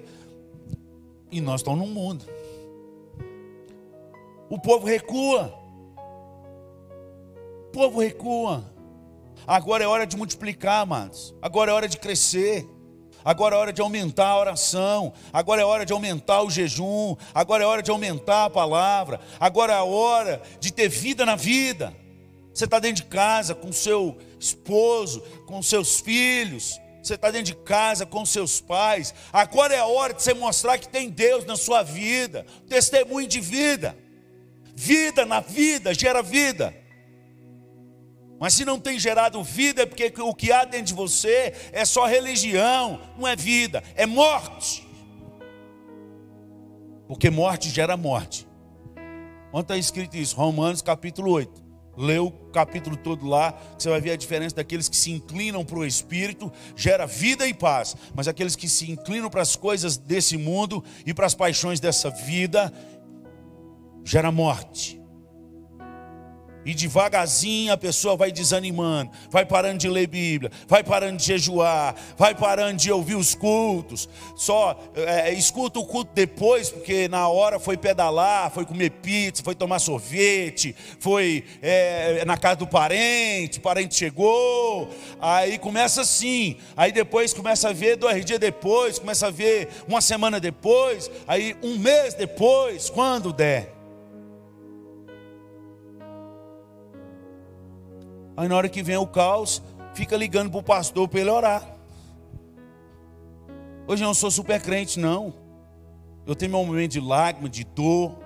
e 1.31 1.41
nós 1.41 1.61
estamos 1.61 1.79
no 1.79 1.91
mundo. 1.91 2.23
O 4.47 4.59
povo 4.59 4.85
recua. 4.85 5.51
O 7.57 7.71
povo 7.71 7.99
recua. 7.99 8.71
Agora 9.47 9.83
é 9.83 9.87
hora 9.87 10.05
de 10.05 10.15
multiplicar, 10.15 10.81
amados. 10.81 11.33
Agora 11.41 11.71
é 11.71 11.73
hora 11.73 11.87
de 11.87 11.97
crescer. 11.97 12.69
Agora 13.25 13.55
é 13.55 13.57
hora 13.57 13.73
de 13.73 13.81
aumentar 13.81 14.27
a 14.27 14.39
oração. 14.39 15.13
Agora 15.31 15.61
é 15.61 15.65
hora 15.65 15.85
de 15.85 15.93
aumentar 15.93 16.41
o 16.41 16.49
jejum. 16.49 17.15
Agora 17.33 17.63
é 17.63 17.65
hora 17.65 17.81
de 17.81 17.91
aumentar 17.91 18.45
a 18.45 18.49
palavra. 18.49 19.19
Agora 19.39 19.73
é 19.73 19.81
hora 19.81 20.41
de 20.59 20.71
ter 20.71 20.89
vida 20.89 21.25
na 21.25 21.35
vida. 21.35 21.93
Você 22.53 22.65
está 22.65 22.79
dentro 22.79 23.03
de 23.03 23.09
casa 23.09 23.55
com 23.55 23.71
seu 23.71 24.17
esposo, 24.39 25.21
com 25.47 25.61
seus 25.61 25.99
filhos. 25.99 26.79
Você 27.01 27.15
está 27.15 27.31
dentro 27.31 27.53
de 27.53 27.55
casa 27.55 28.05
com 28.05 28.25
seus 28.25 28.61
pais. 28.61 29.13
Agora 29.31 29.73
é 29.73 29.79
a 29.79 29.85
hora 29.85 30.13
de 30.13 30.21
você 30.21 30.33
mostrar 30.33 30.77
que 30.77 30.87
tem 30.87 31.09
Deus 31.09 31.45
na 31.45 31.55
sua 31.55 31.83
vida. 31.83 32.45
Testemunho 32.69 33.27
de 33.27 33.39
vida. 33.39 33.97
Vida 34.75 35.25
na 35.25 35.39
vida 35.39 35.93
gera 35.93 36.21
vida. 36.21 36.82
Mas 38.43 38.55
se 38.55 38.65
não 38.65 38.77
tem 38.77 38.99
gerado 38.99 39.41
vida, 39.41 39.83
é 39.83 39.85
porque 39.85 40.11
o 40.19 40.35
que 40.35 40.51
há 40.51 40.65
dentro 40.65 40.87
de 40.87 40.93
você 40.93 41.53
é 41.71 41.85
só 41.85 42.05
religião, 42.05 42.99
não 43.17 43.25
é 43.25 43.37
vida, 43.37 43.81
é 43.95 44.05
morte. 44.05 44.85
Porque 47.07 47.29
morte 47.29 47.69
gera 47.69 47.95
morte. 47.95 48.45
Onde 49.53 49.63
está 49.63 49.77
escrito 49.77 50.17
isso? 50.17 50.35
Romanos 50.35 50.81
capítulo 50.81 51.31
8. 51.31 51.63
Lê 51.95 52.19
o 52.19 52.31
capítulo 52.51 52.97
todo 52.97 53.25
lá, 53.25 53.57
você 53.79 53.87
vai 53.87 54.01
ver 54.01 54.11
a 54.11 54.17
diferença 54.17 54.57
daqueles 54.57 54.89
que 54.89 54.97
se 54.97 55.09
inclinam 55.09 55.63
para 55.63 55.79
o 55.79 55.85
Espírito, 55.85 56.51
gera 56.75 57.05
vida 57.05 57.47
e 57.47 57.53
paz. 57.53 57.95
Mas 58.13 58.27
aqueles 58.27 58.57
que 58.57 58.67
se 58.67 58.91
inclinam 58.91 59.29
para 59.29 59.41
as 59.41 59.55
coisas 59.55 59.95
desse 59.95 60.35
mundo 60.35 60.83
e 61.05 61.13
para 61.13 61.25
as 61.25 61.33
paixões 61.33 61.79
dessa 61.79 62.09
vida, 62.09 62.73
gera 64.03 64.33
morte. 64.33 65.01
E 66.65 66.73
devagarzinho 66.73 67.73
a 67.73 67.77
pessoa 67.77 68.15
vai 68.15 68.31
desanimando, 68.31 69.11
vai 69.29 69.45
parando 69.45 69.79
de 69.79 69.89
ler 69.89 70.07
Bíblia, 70.07 70.51
vai 70.67 70.83
parando 70.83 71.17
de 71.17 71.25
jejuar, 71.25 71.95
vai 72.17 72.33
parando 72.33 72.77
de 72.77 72.91
ouvir 72.91 73.15
os 73.15 73.35
cultos. 73.35 74.07
Só 74.35 74.79
é, 74.95 75.33
escuta 75.33 75.79
o 75.79 75.85
culto 75.85 76.11
depois, 76.13 76.69
porque 76.69 77.07
na 77.07 77.27
hora 77.27 77.59
foi 77.59 77.77
pedalar, 77.77 78.51
foi 78.51 78.65
comer 78.65 78.89
pizza, 78.89 79.43
foi 79.43 79.55
tomar 79.55 79.79
sorvete, 79.79 80.75
foi 80.99 81.43
é, 81.61 82.23
na 82.25 82.37
casa 82.37 82.57
do 82.57 82.67
parente, 82.67 83.59
parente 83.59 83.95
chegou. 83.95 84.89
Aí 85.19 85.57
começa 85.57 86.01
assim, 86.01 86.57
aí 86.75 86.91
depois 86.91 87.33
começa 87.33 87.69
a 87.69 87.73
ver 87.73 87.97
dois 87.97 88.23
dias 88.23 88.39
depois, 88.39 88.99
começa 88.99 89.27
a 89.27 89.31
ver 89.31 89.69
uma 89.87 90.01
semana 90.01 90.39
depois, 90.39 91.09
aí 91.27 91.55
um 91.61 91.77
mês 91.77 92.13
depois, 92.13 92.89
quando 92.89 93.33
der. 93.33 93.82
Aí 98.35 98.47
na 98.47 98.55
hora 98.55 98.69
que 98.69 98.81
vem 98.81 98.97
o 98.97 99.05
caos, 99.05 99.61
fica 99.93 100.17
ligando 100.17 100.49
para 100.49 100.59
o 100.59 100.63
pastor 100.63 101.07
para 101.07 101.19
ele 101.19 101.29
orar. 101.29 101.77
Hoje 103.87 104.03
eu 104.03 104.07
não 104.07 104.13
sou 104.13 104.31
super 104.31 104.61
crente, 104.61 104.99
não. 104.99 105.33
Eu 106.25 106.35
tenho 106.35 106.51
meu 106.51 106.65
momento 106.65 106.91
de 106.91 106.99
lágrima, 106.99 107.49
de 107.49 107.63
dor, 107.63 108.17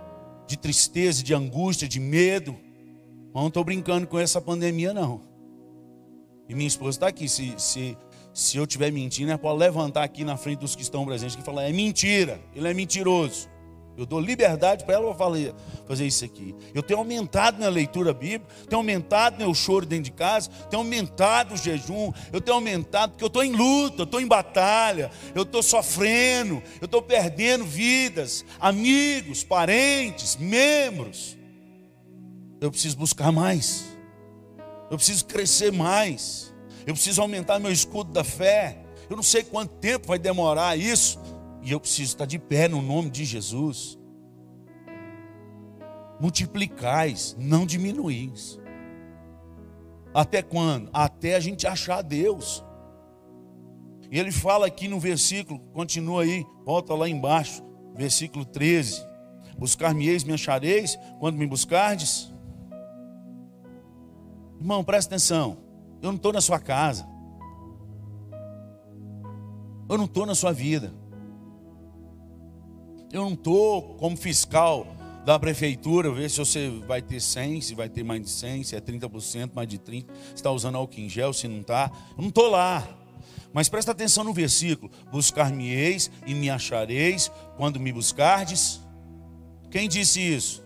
de 0.45 0.55
tristeza, 0.57 1.23
de 1.23 1.33
angústia, 1.33 1.87
de 1.87 1.99
medo. 1.99 2.55
Mas 3.33 3.41
não 3.41 3.47
estou 3.47 3.63
brincando 3.63 4.07
com 4.07 4.19
essa 4.19 4.39
pandemia, 4.39 4.93
não. 4.93 5.21
E 6.47 6.55
minha 6.55 6.67
esposa 6.67 6.97
está 6.97 7.07
aqui. 7.07 7.27
Se, 7.27 7.53
se, 7.57 7.97
se 8.33 8.57
eu 8.57 8.63
estiver 8.63 8.91
mentindo, 8.91 9.37
pode 9.37 9.59
levantar 9.59 10.03
aqui 10.03 10.23
na 10.23 10.37
frente 10.37 10.59
dos 10.59 10.75
que 10.75 10.81
estão 10.81 11.05
presentes 11.05 11.35
e 11.35 11.41
falar: 11.41 11.63
é 11.63 11.73
mentira, 11.73 12.39
ele 12.55 12.67
é 12.67 12.73
mentiroso. 12.73 13.49
Eu 13.97 14.05
dou 14.05 14.19
liberdade 14.19 14.85
para 14.85 14.93
ela 14.93 15.15
fazer, 15.15 15.55
fazer 15.87 16.05
isso 16.05 16.23
aqui. 16.23 16.55
Eu 16.71 16.83
tenho 16.83 16.99
aumentado 16.99 17.57
minha 17.57 17.69
leitura 17.69 18.13
bíblica, 18.13 18.45
tenho 18.69 18.79
aumentado 18.79 19.39
meu 19.39 19.51
choro 19.55 19.87
dentro 19.87 20.05
de 20.05 20.11
casa, 20.11 20.51
tenho 20.69 20.83
aumentado 20.83 21.55
o 21.55 21.57
jejum, 21.57 22.13
eu 22.31 22.39
tenho 22.39 22.55
aumentado, 22.55 23.11
porque 23.11 23.23
eu 23.23 23.27
estou 23.27 23.43
em 23.43 23.53
luta, 23.53 24.01
eu 24.01 24.03
estou 24.03 24.21
em 24.21 24.27
batalha, 24.27 25.09
eu 25.33 25.41
estou 25.41 25.63
sofrendo, 25.63 26.61
eu 26.79 26.85
estou 26.85 27.01
perdendo 27.01 27.65
vidas, 27.65 28.45
amigos, 28.59 29.43
parentes, 29.43 30.35
membros. 30.35 31.35
Eu 32.61 32.69
preciso 32.69 32.97
buscar 32.97 33.31
mais, 33.31 33.83
eu 34.91 34.97
preciso 34.97 35.25
crescer 35.25 35.71
mais, 35.71 36.53
eu 36.85 36.93
preciso 36.93 37.19
aumentar 37.19 37.57
meu 37.57 37.71
escudo 37.71 38.11
da 38.11 38.23
fé. 38.23 38.77
Eu 39.09 39.15
não 39.15 39.23
sei 39.23 39.41
quanto 39.41 39.73
tempo 39.75 40.07
vai 40.07 40.19
demorar 40.19 40.77
isso, 40.77 41.17
e 41.67 41.71
eu 41.71 41.81
preciso 41.81 42.13
estar 42.13 42.25
de 42.25 42.39
pé 42.39 42.69
no 42.69 42.81
nome 42.81 43.09
de 43.09 43.25
Jesus. 43.25 43.99
Multiplicais, 46.17 47.35
não 47.37 47.65
diminuís. 47.65 48.57
Até 50.13 50.41
quando? 50.41 50.89
Até 50.93 51.35
a 51.35 51.41
gente 51.41 51.67
achar 51.67 52.01
Deus. 52.01 52.63
E 54.09 54.17
ele 54.17 54.31
fala 54.31 54.65
aqui 54.65 54.87
no 54.87 54.97
versículo, 54.97 55.59
continua 55.73 56.23
aí, 56.23 56.45
volta 56.63 56.95
lá 56.95 57.09
embaixo, 57.09 57.61
versículo 57.93 58.45
13: 58.45 59.05
Buscar-me-eis, 59.57 60.23
me 60.23 60.31
achareis, 60.31 60.97
quando 61.19 61.35
me 61.35 61.45
buscardes. 61.45 62.31
Irmão, 64.57 64.85
presta 64.85 65.15
atenção. 65.15 65.57
Eu 66.01 66.11
não 66.11 66.15
estou 66.15 66.31
na 66.31 66.39
sua 66.39 66.61
casa. 66.61 67.05
Eu 69.89 69.97
não 69.97 70.05
estou 70.05 70.25
na 70.25 70.33
sua 70.33 70.53
vida. 70.53 70.93
Eu 73.11 73.21
não 73.21 73.33
estou 73.33 73.95
como 73.95 74.17
fiscal 74.17 74.85
da 75.25 75.37
prefeitura, 75.37 76.11
ver 76.11 76.29
se 76.29 76.37
você 76.37 76.69
vai 76.87 77.01
ter 77.01 77.19
100, 77.19 77.61
se 77.61 77.75
vai 77.75 77.89
ter 77.89 78.03
mais 78.03 78.21
de 78.21 78.29
100, 78.29 78.63
se 78.63 78.75
é 78.75 78.81
30%, 78.81 79.51
mais 79.53 79.67
de 79.67 79.77
30%, 79.77 80.05
se 80.29 80.35
está 80.35 80.51
usando 80.51 80.75
álcool 80.75 80.99
em 80.99 81.09
gel, 81.09 81.33
se 81.33 81.47
não 81.47 81.61
está. 81.61 81.91
Eu 82.17 82.21
não 82.21 82.29
estou 82.29 82.49
lá. 82.49 82.87
Mas 83.53 83.69
presta 83.69 83.91
atenção 83.91 84.23
no 84.23 84.33
versículo: 84.33 84.91
Buscar-me-eis 85.11 86.11
e 86.25 86.33
me 86.33 86.49
achareis 86.49 87.31
quando 87.55 87.79
me 87.79 87.91
buscardes. 87.91 88.81
Quem 89.69 89.89
disse 89.89 90.21
isso? 90.21 90.63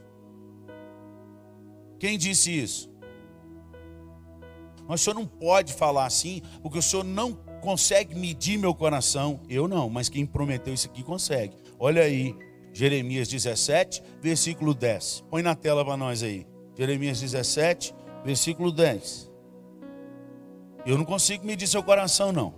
Quem 2.00 2.18
disse 2.18 2.52
isso? 2.52 2.92
Mas 4.88 5.02
o 5.02 5.04
senhor 5.04 5.16
não 5.16 5.26
pode 5.26 5.74
falar 5.74 6.06
assim, 6.06 6.42
porque 6.62 6.78
o 6.78 6.82
senhor 6.82 7.04
não 7.04 7.34
consegue 7.62 8.14
medir 8.14 8.58
meu 8.58 8.76
coração. 8.76 9.40
Eu 9.48 9.68
não, 9.68 9.90
mas 9.90 10.10
quem 10.10 10.26
prometeu 10.26 10.74
isso 10.74 10.88
aqui 10.88 11.02
consegue. 11.02 11.56
Olha 11.84 12.04
aí, 12.04 12.38
Jeremias 12.72 13.28
17, 13.28 14.04
versículo 14.22 14.76
10. 14.76 15.24
Põe 15.32 15.42
na 15.42 15.56
tela 15.56 15.84
para 15.84 15.98
nós 15.98 16.22
aí. 16.22 16.46
Jeremias 16.78 17.20
17, 17.20 17.96
versículo 18.24 18.72
10. 18.72 19.32
Eu 20.86 20.96
não 20.96 21.04
consigo 21.04 21.44
medir 21.44 21.66
seu 21.66 21.82
coração, 21.82 22.32
não. 22.32 22.54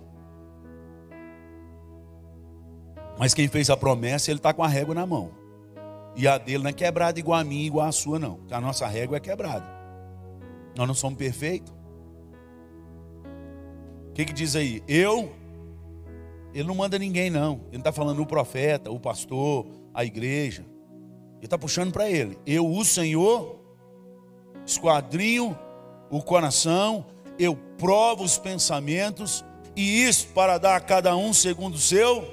Mas 3.18 3.32
quem 3.32 3.48
fez 3.48 3.70
a 3.70 3.78
promessa, 3.78 4.30
ele 4.30 4.40
está 4.40 4.52
com 4.52 4.62
a 4.62 4.68
régua 4.68 4.94
na 4.94 5.06
mão. 5.06 5.32
E 6.14 6.28
a 6.28 6.36
dele 6.36 6.62
não 6.62 6.68
é 6.68 6.74
quebrada 6.74 7.18
igual 7.18 7.40
a 7.40 7.44
minha, 7.44 7.66
igual 7.66 7.88
a 7.88 7.92
sua, 7.92 8.18
não. 8.18 8.34
Porque 8.36 8.52
a 8.52 8.60
nossa 8.60 8.86
régua 8.86 9.16
é 9.16 9.20
quebrada. 9.20 9.66
Nós 10.76 10.86
não 10.86 10.94
somos 10.94 11.16
perfeitos. 11.16 11.72
O 14.10 14.12
que, 14.12 14.26
que 14.26 14.34
diz 14.34 14.54
aí? 14.54 14.82
Eu 14.86 15.32
ele 16.54 16.68
não 16.68 16.74
manda 16.76 16.98
ninguém, 16.98 17.28
não. 17.28 17.54
Ele 17.66 17.72
não 17.72 17.78
está 17.80 17.92
falando 17.92 18.22
o 18.22 18.26
profeta, 18.26 18.90
o 18.90 19.00
pastor, 19.00 19.66
a 19.92 20.04
igreja. 20.04 20.64
Ele 21.38 21.46
está 21.46 21.58
puxando 21.58 21.92
para 21.92 22.08
ele. 22.08 22.38
Eu, 22.46 22.70
o 22.70 22.84
Senhor, 22.84 23.58
esquadrinho 24.64 25.58
o 26.10 26.22
coração, 26.22 27.04
eu 27.38 27.56
provo 27.76 28.22
os 28.22 28.38
pensamentos, 28.38 29.44
e 29.74 30.04
isso 30.04 30.28
para 30.28 30.58
dar 30.58 30.76
a 30.76 30.80
cada 30.80 31.16
um 31.16 31.32
segundo 31.32 31.74
o 31.74 31.78
seu, 31.78 32.32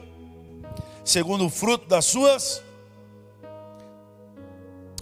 segundo 1.04 1.46
o 1.46 1.50
fruto 1.50 1.88
das 1.88 2.06
suas. 2.06 2.62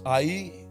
Aí, 0.02 0.66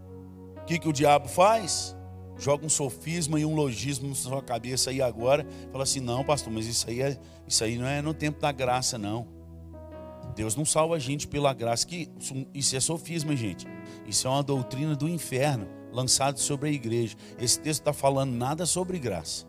o 0.57 0.65
que, 0.65 0.79
que 0.79 0.89
o 0.89 0.93
diabo 0.93 1.27
faz? 1.27 1.95
joga 2.39 2.65
um 2.65 2.69
sofisma 2.69 3.37
e 3.37 3.45
um 3.45 3.53
logismo 3.53 4.07
na 4.07 4.15
sua 4.15 4.41
cabeça 4.41 4.89
aí 4.89 5.01
agora, 5.01 5.45
fala 5.71 5.83
assim: 5.83 5.99
"Não, 5.99 6.23
pastor, 6.23 6.51
mas 6.51 6.65
isso 6.65 6.89
aí 6.89 7.01
é 7.01 7.19
isso 7.49 7.63
aí 7.63 7.79
não 7.79 7.87
é 7.87 7.99
no 7.99 8.13
tempo 8.13 8.39
da 8.39 8.51
graça 8.51 8.95
não. 8.95 9.27
Deus 10.35 10.55
não 10.55 10.63
salva 10.63 10.95
a 10.95 10.99
gente 10.99 11.27
pela 11.27 11.51
graça 11.51 11.85
que 11.85 12.07
isso 12.53 12.75
é 12.75 12.79
sofisma, 12.79 13.35
gente. 13.35 13.65
Isso 14.05 14.27
é 14.27 14.29
uma 14.29 14.43
doutrina 14.43 14.95
do 14.95 15.09
inferno. 15.09 15.67
lançado 15.91 16.39
sobre 16.39 16.69
a 16.69 16.71
igreja. 16.71 17.17
Esse 17.39 17.59
texto 17.59 17.81
está 17.81 17.91
falando 17.91 18.31
nada 18.31 18.67
sobre 18.67 18.99
graça. 18.99 19.47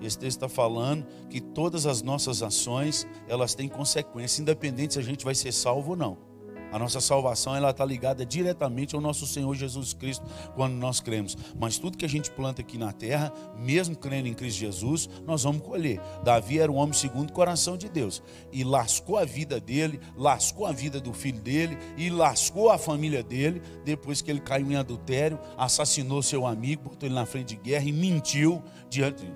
Esse 0.00 0.16
texto 0.16 0.36
está 0.36 0.48
falando 0.48 1.04
que 1.28 1.40
todas 1.40 1.84
as 1.84 2.00
nossas 2.00 2.40
ações 2.44 3.04
elas 3.26 3.56
têm 3.56 3.68
consequência, 3.68 4.40
independente 4.40 4.94
se 4.94 5.00
a 5.00 5.02
gente 5.02 5.24
vai 5.24 5.34
ser 5.34 5.50
salvo 5.50 5.90
ou 5.90 5.96
não. 5.96 6.31
A 6.72 6.78
nossa 6.78 7.00
salvação 7.00 7.54
ela 7.54 7.70
está 7.70 7.84
ligada 7.84 8.24
diretamente 8.24 8.94
ao 8.94 9.00
nosso 9.00 9.26
Senhor 9.26 9.54
Jesus 9.54 9.92
Cristo 9.92 10.24
quando 10.54 10.72
nós 10.72 11.00
cremos. 11.00 11.36
Mas 11.60 11.76
tudo 11.76 11.98
que 11.98 12.04
a 12.04 12.08
gente 12.08 12.30
planta 12.30 12.62
aqui 12.62 12.78
na 12.78 12.92
terra, 12.92 13.30
mesmo 13.58 13.94
crendo 13.94 14.26
em 14.26 14.34
Cristo 14.34 14.58
Jesus, 14.58 15.08
nós 15.26 15.42
vamos 15.42 15.62
colher. 15.62 16.00
Davi 16.24 16.58
era 16.58 16.72
um 16.72 16.76
homem 16.76 16.94
segundo 16.94 17.28
o 17.28 17.32
coração 17.32 17.76
de 17.76 17.90
Deus 17.90 18.22
e 18.50 18.64
lascou 18.64 19.18
a 19.18 19.24
vida 19.24 19.60
dele, 19.60 20.00
lascou 20.16 20.64
a 20.64 20.72
vida 20.72 20.98
do 20.98 21.12
filho 21.12 21.40
dele 21.40 21.76
e 21.96 22.08
lascou 22.08 22.70
a 22.70 22.78
família 22.78 23.22
dele 23.22 23.60
depois 23.84 24.22
que 24.22 24.30
ele 24.30 24.40
caiu 24.40 24.70
em 24.72 24.76
adultério, 24.76 25.38
assassinou 25.58 26.22
seu 26.22 26.46
amigo, 26.46 26.88
botou 26.88 27.06
ele 27.06 27.14
na 27.14 27.26
frente 27.26 27.48
de 27.48 27.56
guerra 27.56 27.84
e 27.84 27.92
mentiu 27.92 28.62
diante. 28.88 29.30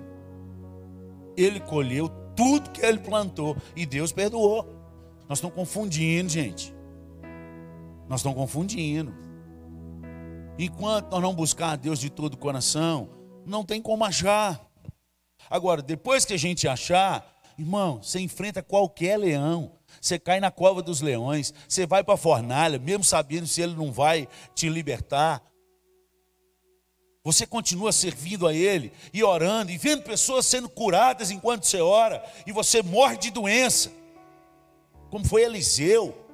Ele 1.35 1.59
colheu 1.59 2.09
tudo 2.35 2.71
que 2.71 2.83
ele 2.83 2.97
plantou 2.97 3.55
e 3.75 3.85
Deus 3.85 4.11
perdoou. 4.11 4.65
Nós 5.29 5.37
estamos 5.37 5.55
confundindo, 5.55 6.29
gente. 6.29 6.76
Nós 8.07 8.19
estamos 8.19 8.37
confundindo. 8.37 9.13
Enquanto 10.57 11.11
nós 11.11 11.21
não 11.21 11.33
buscar 11.33 11.71
a 11.71 11.75
Deus 11.75 11.99
de 11.99 12.09
todo 12.09 12.33
o 12.33 12.37
coração, 12.37 13.09
não 13.45 13.63
tem 13.63 13.81
como 13.81 14.03
achar. 14.03 14.65
Agora, 15.49 15.81
depois 15.81 16.25
que 16.25 16.33
a 16.33 16.37
gente 16.37 16.67
achar, 16.67 17.25
irmão, 17.57 18.01
você 18.01 18.19
enfrenta 18.19 18.63
qualquer 18.63 19.17
leão. 19.17 19.73
Você 20.01 20.19
cai 20.19 20.39
na 20.39 20.51
cova 20.51 20.81
dos 20.81 21.01
leões, 21.01 21.53
você 21.67 21.85
vai 21.85 22.03
para 22.03 22.13
a 22.13 22.17
fornalha, 22.17 22.77
mesmo 22.77 23.03
sabendo 23.03 23.47
se 23.47 23.61
ele 23.61 23.75
não 23.75 23.91
vai 23.91 24.27
te 24.53 24.69
libertar. 24.69 25.41
Você 27.23 27.45
continua 27.45 27.91
servindo 27.91 28.47
a 28.47 28.53
Ele 28.53 28.89
e 29.13 29.21
orando 29.21 29.69
e 29.69 29.77
vendo 29.77 30.01
pessoas 30.01 30.45
sendo 30.45 30.69
curadas 30.69 31.29
enquanto 31.29 31.65
você 31.65 31.81
ora, 31.81 32.23
e 32.45 32.53
você 32.53 32.81
morre 32.81 33.17
de 33.17 33.31
doença, 33.31 33.91
como 35.09 35.27
foi 35.27 35.43
Eliseu. 35.43 36.26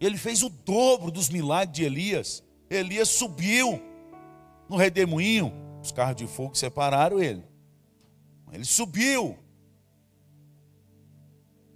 Ele 0.00 0.16
fez 0.16 0.42
o 0.42 0.48
dobro 0.48 1.10
dos 1.10 1.28
milagres 1.28 1.76
de 1.76 1.84
Elias. 1.84 2.44
Elias 2.70 3.08
subiu 3.08 3.80
no 4.68 4.76
redemoinho. 4.76 5.52
Os 5.82 5.92
carros 5.92 6.16
de 6.16 6.26
fogo 6.26 6.54
separaram 6.54 7.20
ele. 7.20 7.44
Ele 8.52 8.64
subiu. 8.64 9.36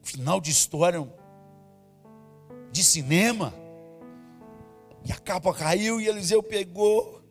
Final 0.02 0.40
de 0.40 0.50
história 0.50 1.06
de 2.70 2.82
cinema. 2.82 3.54
E 5.04 5.12
a 5.12 5.16
capa 5.16 5.52
caiu 5.52 6.00
e 6.00 6.06
Eliseu 6.06 6.42
pegou. 6.42 7.22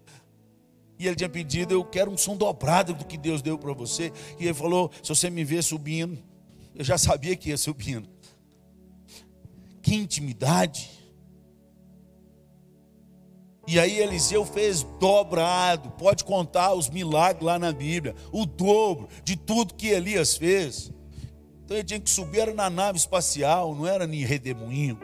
E 0.99 1.08
ele 1.08 1.15
tinha 1.15 1.30
pedido: 1.30 1.73
Eu 1.73 1.84
quero 1.84 2.12
um 2.12 2.17
som 2.17 2.36
dobrado 2.36 2.93
do 2.93 3.06
que 3.06 3.17
Deus 3.17 3.41
deu 3.41 3.58
para 3.58 3.73
você. 3.73 4.12
E 4.39 4.45
ele 4.45 4.54
falou: 4.54 4.91
Se 5.01 5.10
você 5.10 5.30
me 5.30 5.43
ver 5.43 5.63
subindo, 5.63 6.21
eu 6.75 6.84
já 6.84 6.97
sabia 6.97 7.36
que 7.36 7.49
ia 7.49 7.58
subindo. 7.58 8.10
Intimidade. 9.95 10.89
E 13.67 13.80
aí 13.80 13.99
Eliseu 13.99 14.45
fez 14.45 14.84
dobrado, 14.99 15.91
pode 15.91 16.25
contar 16.25 16.73
os 16.73 16.89
milagres 16.89 17.43
lá 17.45 17.60
na 17.60 17.71
Bíblia, 17.71 18.15
o 18.32 18.45
dobro 18.45 19.08
de 19.23 19.36
tudo 19.36 19.75
que 19.75 19.88
Elias 19.88 20.36
fez. 20.36 20.91
Então 21.63 21.77
ele 21.77 21.86
tinha 21.86 21.99
que 21.99 22.10
subir 22.10 22.39
era 22.39 22.54
na 22.54 22.69
nave 22.69 22.97
espacial, 22.97 23.73
não 23.75 23.88
era 23.88 24.08
nem 24.08 24.25
redemoinho. 24.25 24.99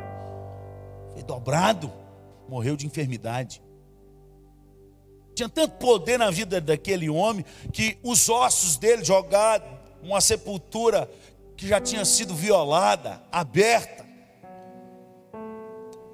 Foi 1.14 1.24
dobrado, 1.24 1.92
morreu 2.50 2.76
de 2.76 2.86
enfermidade. 2.86 3.62
Tinha 5.36 5.48
tanto 5.48 5.78
poder 5.78 6.18
na 6.18 6.32
vida 6.32 6.60
daquele 6.60 7.10
homem 7.10 7.46
que 7.72 7.98
os 8.04 8.28
ossos 8.28 8.76
dele 8.76 9.06
jogados, 9.06 9.70
uma 10.02 10.20
sepultura 10.20 11.10
que 11.56 11.68
já 11.68 11.80
tinha 11.80 12.04
sido 12.04 12.34
violada, 12.34 13.22
aberta. 13.32 14.07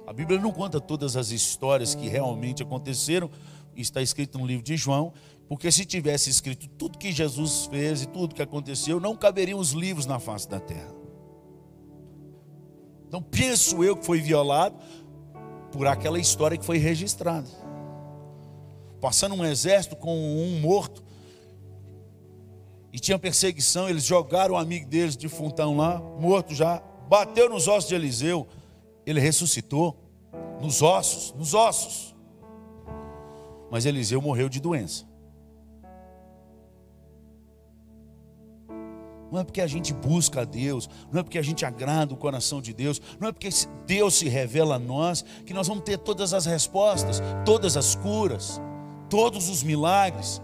A 0.06 0.12
Bíblia 0.12 0.38
não 0.38 0.52
conta 0.52 0.80
todas 0.80 1.16
as 1.16 1.30
histórias 1.30 1.94
que 1.94 2.08
realmente 2.08 2.62
aconteceram, 2.62 3.30
está 3.74 4.02
escrito 4.02 4.38
no 4.38 4.46
livro 4.46 4.62
de 4.62 4.76
João, 4.76 5.12
porque 5.48 5.70
se 5.72 5.84
tivesse 5.84 6.30
escrito 6.30 6.68
tudo 6.68 6.98
que 6.98 7.10
Jesus 7.10 7.66
fez 7.70 8.02
e 8.02 8.06
tudo 8.06 8.34
que 8.34 8.42
aconteceu, 8.42 9.00
não 9.00 9.16
caberiam 9.16 9.58
os 9.58 9.72
livros 9.72 10.06
na 10.06 10.18
face 10.18 10.48
da 10.48 10.60
terra. 10.60 10.94
Então 13.08 13.22
penso 13.22 13.82
eu 13.82 13.96
que 13.96 14.04
foi 14.04 14.20
violado 14.20 14.76
por 15.72 15.86
aquela 15.86 16.18
história 16.18 16.56
que 16.56 16.64
foi 16.64 16.78
registrada. 16.78 17.48
Passando 19.00 19.34
um 19.34 19.44
exército 19.44 19.96
com 19.96 20.16
um 20.16 20.60
morto, 20.60 21.02
e 22.92 22.98
tinha 22.98 23.18
perseguição, 23.18 23.88
eles 23.88 24.04
jogaram 24.04 24.54
o 24.54 24.56
amigo 24.56 24.86
deles 24.86 25.16
de 25.16 25.28
funtão 25.28 25.76
lá, 25.76 25.98
morto 25.98 26.54
já, 26.54 26.80
bateu 27.08 27.50
nos 27.50 27.66
ossos 27.66 27.88
de 27.88 27.94
Eliseu 27.94 28.46
ele 29.06 29.20
ressuscitou 29.20 29.96
nos 30.60 30.82
ossos, 30.82 31.32
nos 31.36 31.54
ossos. 31.54 32.14
Mas 33.70 33.86
Eliseu 33.86 34.20
morreu 34.20 34.48
de 34.48 34.60
doença. 34.60 35.04
Não 39.30 39.40
é 39.40 39.44
porque 39.44 39.60
a 39.60 39.66
gente 39.66 39.92
busca 39.92 40.42
a 40.42 40.44
Deus, 40.44 40.88
não 41.10 41.18
é 41.18 41.22
porque 41.24 41.38
a 41.38 41.42
gente 41.42 41.64
agrada 41.64 42.14
o 42.14 42.16
coração 42.16 42.62
de 42.62 42.72
Deus, 42.72 43.02
não 43.18 43.28
é 43.28 43.32
porque 43.32 43.48
Deus 43.84 44.14
se 44.14 44.28
revela 44.28 44.76
a 44.76 44.78
nós 44.78 45.24
que 45.44 45.52
nós 45.52 45.66
vamos 45.66 45.82
ter 45.82 45.98
todas 45.98 46.32
as 46.32 46.46
respostas, 46.46 47.20
todas 47.44 47.76
as 47.76 47.96
curas, 47.96 48.60
todos 49.10 49.48
os 49.48 49.64
milagres. 49.64 50.40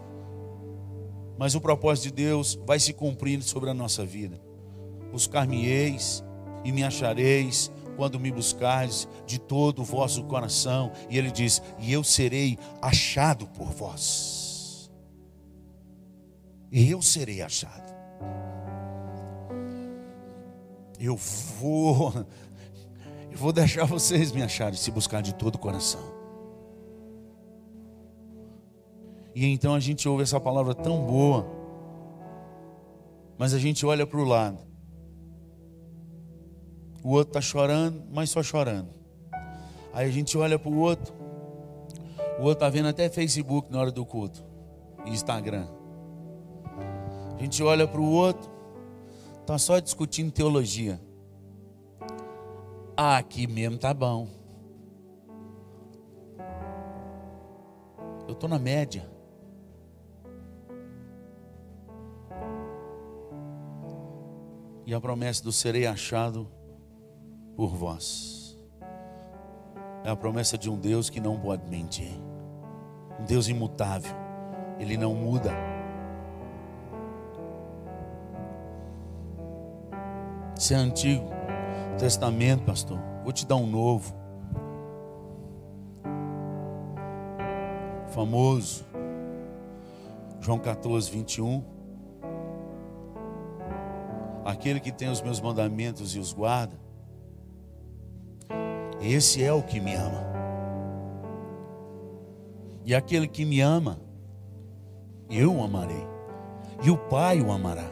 Mas 1.39 1.55
o 1.55 1.61
propósito 1.61 2.05
de 2.05 2.25
Deus 2.25 2.59
vai 2.67 2.81
se 2.81 2.93
cumprindo 2.93 3.45
sobre 3.45 3.71
a 3.71 3.75
nossa 3.75 4.05
vida. 4.05 4.41
Buscar-me-eis 5.13 6.25
e 6.65 6.73
me 6.73 6.83
achareis 6.83 7.71
quando 8.01 8.19
me 8.19 8.33
buscares 8.33 9.07
de 9.27 9.39
todo 9.39 9.83
o 9.83 9.85
vosso 9.85 10.25
coração. 10.25 10.91
E 11.11 11.19
ele 11.19 11.31
diz: 11.31 11.63
E 11.79 11.93
eu 11.93 12.03
serei 12.03 12.59
achado 12.81 13.47
por 13.47 13.71
vós. 13.73 14.91
E 16.73 16.91
eu 16.91 17.03
serei 17.03 17.43
achado. 17.43 17.95
Eu 20.99 21.15
vou, 21.15 22.11
eu 23.31 23.37
vou 23.37 23.53
deixar 23.53 23.85
vocês 23.85 24.33
me 24.33 24.43
acharem 24.43 24.79
se 24.79 24.91
buscar 24.91 25.21
de 25.21 25.35
todo 25.35 25.57
o 25.57 25.59
coração. 25.59 26.01
E 29.35 29.45
então 29.45 29.75
a 29.75 29.81
gente 29.81 30.09
ouve 30.09 30.23
essa 30.23 30.41
palavra 30.41 30.75
tão 30.75 31.05
boa, 31.05 31.47
mas 33.37 33.53
a 33.53 33.59
gente 33.59 33.85
olha 33.85 34.07
para 34.07 34.19
o 34.19 34.25
lado 34.25 34.70
o 37.03 37.11
outro 37.11 37.31
está 37.31 37.41
chorando, 37.41 38.03
mas 38.11 38.31
só 38.31 38.43
chorando. 38.43 38.89
Aí 39.93 40.07
a 40.07 40.11
gente 40.11 40.37
olha 40.37 40.59
para 40.59 40.71
o 40.71 40.79
outro, 40.79 41.15
o 42.39 42.43
outro 42.43 42.53
está 42.53 42.69
vendo 42.69 42.89
até 42.89 43.09
Facebook 43.09 43.71
na 43.73 43.81
hora 43.81 43.91
do 43.91 44.05
culto, 44.05 44.45
Instagram. 45.07 45.67
A 47.37 47.41
gente 47.41 47.63
olha 47.63 47.89
para 47.89 48.01
o 48.01 48.11
outro, 48.11 48.51
está 49.41 49.59
só 49.59 49.79
discutindo 49.79 50.31
teologia. 50.31 51.01
Ah, 52.97 53.17
aqui 53.17 53.47
mesmo 53.47 53.79
tá 53.79 53.95
bom. 53.95 54.29
Eu 58.29 58.35
estou 58.35 58.49
na 58.49 58.59
média. 58.59 59.11
E 64.87 64.95
a 64.95 65.01
promessa 65.01 65.43
do 65.43 65.51
serei 65.51 65.87
achado 65.87 66.47
por 67.61 67.77
vós. 67.77 68.59
É 70.03 70.09
a 70.09 70.17
promessa 70.17 70.57
de 70.57 70.71
um 70.71 70.79
Deus 70.79 71.11
que 71.11 71.21
não 71.21 71.39
pode 71.39 71.69
mentir. 71.69 72.19
Um 73.21 73.25
Deus 73.27 73.49
imutável. 73.49 74.17
Ele 74.79 74.97
não 74.97 75.15
muda. 75.15 75.53
Isso 80.57 80.73
é 80.73 80.77
Antigo 80.79 81.27
Testamento, 81.99 82.65
pastor. 82.65 82.99
Vou 83.25 83.31
te 83.31 83.47
dar 83.47 83.57
um 83.57 83.67
novo. 83.67 84.15
Famoso. 88.07 88.87
João 90.41 90.59
14, 90.59 91.11
21. 91.11 91.63
Aquele 94.47 94.81
que 94.81 94.91
tem 94.91 95.11
os 95.11 95.21
meus 95.21 95.43
mandamentos 95.43 96.17
e 96.17 96.19
os 96.19 96.33
guarda, 96.33 96.89
esse 99.01 99.43
é 99.43 99.53
o 99.53 99.63
que 99.63 99.81
me 99.81 99.95
ama. 99.95 100.25
E 102.85 102.95
aquele 102.95 103.27
que 103.27 103.45
me 103.45 103.61
ama, 103.61 103.99
eu 105.29 105.55
o 105.55 105.63
amarei. 105.63 106.07
E 106.83 106.91
o 106.91 106.97
Pai 106.97 107.41
o 107.41 107.51
amará. 107.51 107.91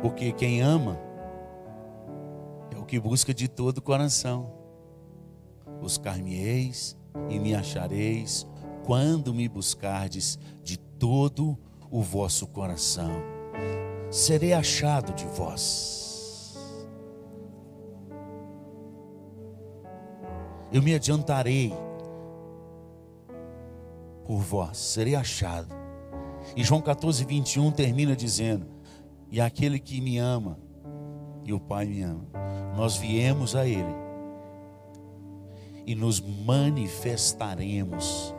Porque 0.00 0.32
quem 0.32 0.60
ama 0.60 0.98
é 2.74 2.78
o 2.78 2.84
que 2.84 3.00
busca 3.00 3.34
de 3.34 3.48
todo 3.48 3.78
o 3.78 3.82
coração. 3.82 4.52
Buscar-me-eis 5.80 6.96
e 7.28 7.38
me 7.38 7.54
achareis 7.54 8.46
quando 8.84 9.34
me 9.34 9.48
buscardes 9.48 10.38
de 10.62 10.78
todo 10.78 11.58
o 11.90 12.00
vosso 12.00 12.46
coração. 12.46 13.10
Serei 14.10 14.52
achado 14.52 15.12
de 15.12 15.26
vós. 15.26 16.07
Eu 20.72 20.82
me 20.82 20.94
adiantarei 20.94 21.72
por 24.26 24.38
vós, 24.38 24.76
serei 24.76 25.14
achado. 25.14 25.74
E 26.54 26.62
João 26.62 26.80
14, 26.80 27.24
21 27.24 27.72
termina 27.72 28.14
dizendo: 28.14 28.66
E 29.30 29.40
aquele 29.40 29.78
que 29.78 30.00
me 30.00 30.18
ama, 30.18 30.58
e 31.44 31.52
o 31.52 31.60
Pai 31.60 31.86
me 31.86 32.02
ama, 32.02 32.26
nós 32.76 32.96
viemos 32.96 33.56
a 33.56 33.66
Ele 33.66 33.96
e 35.86 35.94
nos 35.94 36.20
manifestaremos, 36.20 38.34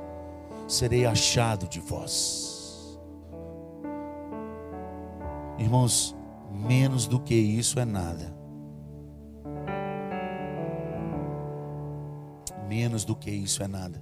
serei 0.67 1.07
achado 1.07 1.67
de 1.67 1.79
vós. 1.79 2.99
Irmãos, 5.57 6.15
menos 6.51 7.07
do 7.07 7.19
que 7.19 7.33
isso 7.33 7.79
é 7.79 7.85
nada. 7.85 8.38
Menos 12.69 13.03
do 13.03 13.15
que 13.15 13.31
isso 13.31 13.63
é 13.63 13.67
nada. 13.67 13.99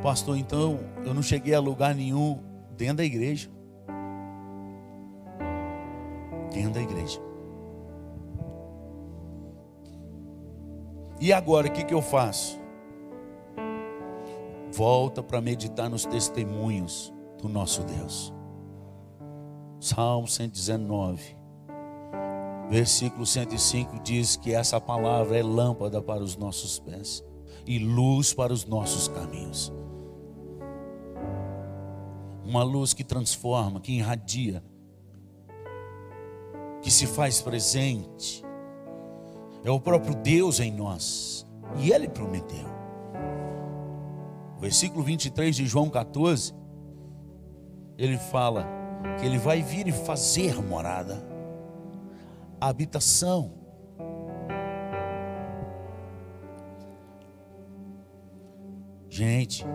Pastor, 0.00 0.36
então 0.38 0.78
eu 1.04 1.12
não 1.12 1.22
cheguei 1.22 1.52
a 1.52 1.58
lugar 1.58 1.96
nenhum 1.96 2.40
dentro 2.76 2.98
da 2.98 3.04
igreja. 3.04 3.50
Dentro 6.52 6.74
da 6.74 6.80
igreja. 6.80 7.20
E 11.20 11.32
agora, 11.32 11.66
o 11.66 11.72
que, 11.72 11.84
que 11.84 11.94
eu 11.94 12.02
faço? 12.02 12.60
Volta 14.72 15.24
para 15.24 15.40
meditar 15.40 15.90
nos 15.90 16.04
testemunhos 16.04 17.12
do 17.40 17.48
nosso 17.48 17.82
Deus. 17.82 18.32
Salmo 19.80 20.28
119, 20.28 21.36
versículo 22.72 23.26
105 23.26 24.00
diz 24.02 24.36
que 24.36 24.54
essa 24.54 24.80
palavra 24.80 25.38
é 25.38 25.42
lâmpada 25.42 26.00
para 26.00 26.22
os 26.22 26.36
nossos 26.36 26.78
pés 26.78 27.22
e 27.66 27.78
luz 27.78 28.32
para 28.32 28.52
os 28.52 28.64
nossos 28.64 29.08
caminhos 29.08 29.72
uma 32.44 32.62
luz 32.62 32.92
que 32.92 33.02
transforma, 33.02 33.80
que 33.80 33.92
irradia, 33.92 34.62
que 36.82 36.90
se 36.90 37.06
faz 37.06 37.40
presente. 37.40 38.44
É 39.64 39.70
o 39.70 39.80
próprio 39.80 40.14
Deus 40.14 40.60
em 40.60 40.70
nós. 40.70 41.46
E 41.78 41.90
Ele 41.92 42.08
prometeu. 42.08 42.66
Versículo 44.60 45.02
23 45.02 45.56
de 45.56 45.66
João 45.66 45.88
14, 45.88 46.54
ele 47.96 48.16
fala 48.16 48.66
que 49.18 49.26
ele 49.26 49.38
vai 49.38 49.60
vir 49.60 49.88
e 49.88 49.92
fazer 49.92 50.62
morada, 50.62 51.24
habitação. 52.68 53.52
Gente, 59.08 59.66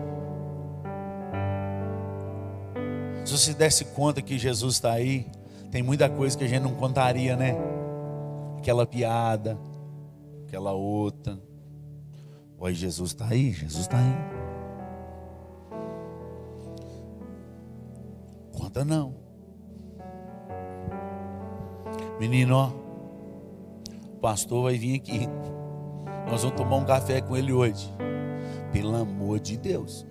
Se 3.28 3.38
você 3.38 3.54
desse 3.54 3.84
conta 3.84 4.22
que 4.22 4.40
Jesus 4.40 4.76
está 4.76 4.94
aí, 4.94 5.30
tem 5.70 5.84
muita 5.84 6.10
coisa 6.10 6.38
que 6.38 6.46
a 6.46 6.48
gente 6.48 6.62
não 6.62 6.74
contaria, 6.74 7.36
né? 7.36 7.58
Aquela 8.58 8.88
piada, 8.88 9.60
aquela 10.48 10.72
outra. 10.72 11.38
Oi, 12.58 12.74
Jesus 12.74 13.10
está 13.12 13.28
aí, 13.28 13.52
Jesus 13.52 13.82
está 13.82 13.98
aí. 13.98 14.16
Conta 18.54 18.86
não. 18.86 19.27
Menino, 22.20 22.56
ó, 22.56 22.72
o 24.14 24.20
pastor 24.20 24.64
vai 24.64 24.78
vir 24.78 24.96
aqui. 24.96 25.28
Nós 26.30 26.42
vamos 26.42 26.58
tomar 26.58 26.78
um 26.78 26.86
café 26.86 27.22
com 27.22 27.38
ele 27.38 27.54
hoje. 27.54 27.94
Pelo 28.72 28.96
amor 28.96 29.40
de 29.40 29.58
Deus. 29.58 30.06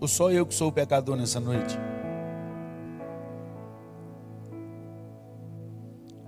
Ou 0.00 0.06
só 0.06 0.30
eu 0.30 0.46
que 0.46 0.54
sou 0.54 0.68
o 0.68 0.72
pecador 0.72 1.16
nessa 1.16 1.40
noite? 1.40 1.76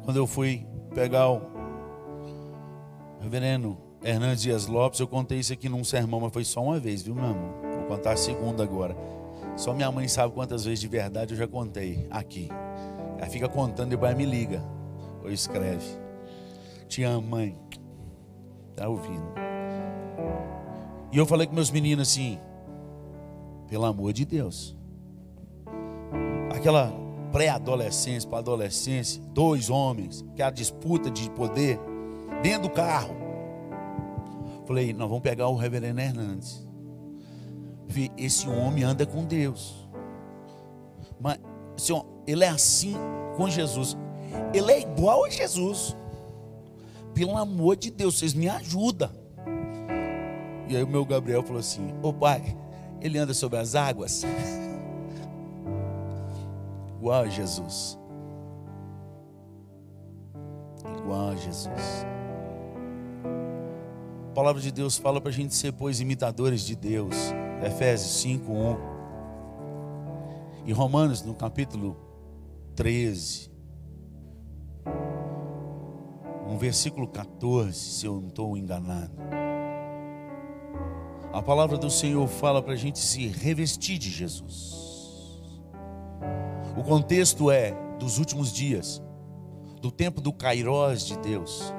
Quando 0.05 0.16
eu 0.16 0.27
fui 0.27 0.66
pegar 0.95 1.31
o 1.31 1.43
reverendo 3.21 3.77
Hernandes 4.03 4.43
Dias 4.43 4.66
Lopes, 4.66 5.01
eu 5.01 5.07
contei 5.07 5.39
isso 5.39 5.53
aqui 5.53 5.69
num 5.69 5.85
sermão, 5.85 6.21
mas 6.21 6.33
foi 6.33 6.45
só 6.45 6.62
uma 6.62 6.81
vez, 6.81 7.03
viu, 7.03 7.14
meu 7.14 7.25
amor? 7.25 7.55
Vou 7.77 7.85
contar 7.85 8.12
a 8.12 8.16
segunda 8.16 8.62
agora. 8.62 8.97
Só 9.57 9.75
minha 9.75 9.91
mãe 9.93 10.09
sabe 10.09 10.33
quantas 10.33 10.64
vezes 10.64 10.81
de 10.81 10.89
verdade 10.89 11.35
eu 11.35 11.39
já 11.39 11.47
contei 11.47 12.07
aqui. 12.11 12.49
Ela 13.19 13.27
fica 13.27 13.49
contando 13.49 13.89
e 13.89 13.91
depois 13.91 14.16
me 14.16 14.25
liga. 14.25 14.62
Ou 15.23 15.31
escreve. 15.31 15.85
Te 16.89 17.03
amo, 17.03 17.29
mãe. 17.29 17.59
Tá 18.75 18.89
ouvindo? 18.89 19.35
E 21.12 21.19
eu 21.19 21.27
falei 21.27 21.47
com 21.47 21.55
meus 21.55 21.71
meninos 21.71 22.09
assim: 22.09 22.39
pelo 23.69 23.85
amor 23.85 24.12
de 24.12 24.25
Deus. 24.25 24.77
Aquela 26.55 26.93
pré-adolescência 27.33 28.29
para 28.29 28.39
adolescência, 28.39 29.23
dois 29.33 29.69
homens, 29.69 30.25
que 30.35 30.43
a 30.43 30.51
disputa 30.51 31.11
de 31.11 31.31
poder 31.31 31.79
dentro 32.43 32.69
do 32.69 32.71
carro. 32.71 33.14
Falei, 34.66 34.93
nós 34.93 35.09
vamos 35.09 35.23
pegar 35.23 35.49
o 35.49 35.57
reverendo 35.57 36.01
Hernandes. 36.01 36.66
Esse 38.16 38.49
homem 38.49 38.85
anda 38.85 39.07
com 39.07 39.25
Deus. 39.25 39.89
Mas 41.21 41.39
assim, 41.77 42.01
ele 42.29 42.45
é 42.45 42.49
assim 42.49 42.95
com 43.39 43.49
Jesus. 43.49 43.97
Ele 44.53 44.70
é 44.70 44.81
igual 44.83 45.24
a 45.24 45.31
Jesus. 45.31 45.97
Pelo 47.14 47.35
amor 47.39 47.74
de 47.74 47.91
Deus, 47.91 48.18
vocês 48.18 48.35
me 48.35 48.51
ajudam. 48.51 49.11
E 50.68 50.76
aí 50.76 50.83
o 50.83 50.87
meu 50.87 51.07
Gabriel 51.07 51.43
falou 51.43 51.59
assim: 51.59 51.95
Ô 52.03 52.12
pai, 52.12 52.55
ele 53.01 53.16
anda 53.16 53.33
sobre 53.33 53.59
as 53.59 53.74
águas. 53.74 54.24
Igual 57.01 57.22
a 57.22 57.29
Jesus. 57.29 57.99
Igual 60.99 61.31
a 61.31 61.37
Jesus. 61.37 62.07
A 64.31 64.35
palavra 64.35 64.61
de 64.61 64.70
Deus 64.70 64.99
fala 64.99 65.18
para 65.18 65.31
a 65.31 65.35
gente 65.35 65.55
ser, 65.55 65.72
pois, 65.72 65.99
imitadores 65.99 66.61
de 66.61 66.76
Deus. 66.76 67.14
Efésios 67.64 68.20
5, 68.20 68.53
1. 68.53 68.76
E 70.66 70.72
Romanos, 70.72 71.22
no 71.22 71.35
capítulo 71.35 72.08
13, 72.79 73.51
no 76.49 76.57
versículo 76.57 77.09
14, 77.09 77.74
se 77.74 78.07
eu 78.07 78.20
não 78.20 78.29
estou 78.29 78.57
enganado. 78.57 79.11
A 81.33 81.43
palavra 81.43 81.76
do 81.76 81.91
Senhor 81.91 82.24
fala 82.29 82.62
para 82.62 82.74
a 82.74 82.76
gente 82.76 83.01
se 83.01 83.26
revestir 83.26 83.99
de 83.99 84.09
Jesus. 84.09 85.43
O 86.76 86.85
contexto 86.85 87.51
é 87.51 87.72
dos 87.99 88.16
últimos 88.16 88.53
dias, 88.53 89.03
do 89.83 89.91
tempo 89.91 90.20
do 90.20 90.33
Kairós 90.33 91.05
de 91.05 91.18
Deus. 91.18 91.74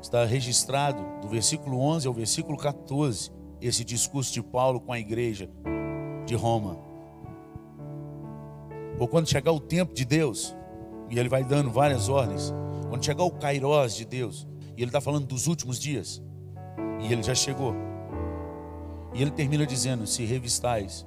Está 0.00 0.24
registrado 0.24 1.20
do 1.20 1.28
versículo 1.28 1.80
11 1.80 2.08
ao 2.08 2.14
versículo 2.14 2.56
14, 2.56 3.30
esse 3.60 3.84
discurso 3.84 4.32
de 4.32 4.42
Paulo 4.42 4.80
com 4.80 4.90
a 4.90 4.98
igreja 4.98 5.50
de 6.24 6.34
Roma. 6.34 6.87
Ou 8.98 9.06
quando 9.06 9.28
chegar 9.28 9.52
o 9.52 9.60
tempo 9.60 9.94
de 9.94 10.04
Deus, 10.04 10.54
e 11.08 11.18
ele 11.18 11.28
vai 11.28 11.44
dando 11.44 11.70
várias 11.70 12.08
ordens, 12.08 12.52
quando 12.88 13.04
chegar 13.04 13.24
o 13.24 13.30
Kairós 13.30 13.94
de 13.94 14.04
Deus, 14.04 14.46
e 14.76 14.82
ele 14.82 14.88
está 14.88 15.00
falando 15.00 15.26
dos 15.26 15.46
últimos 15.46 15.78
dias, 15.78 16.22
e 17.00 17.12
ele 17.12 17.22
já 17.22 17.34
chegou. 17.34 17.74
E 19.14 19.22
ele 19.22 19.30
termina 19.30 19.66
dizendo: 19.66 20.06
Se 20.06 20.24
revistais 20.24 21.06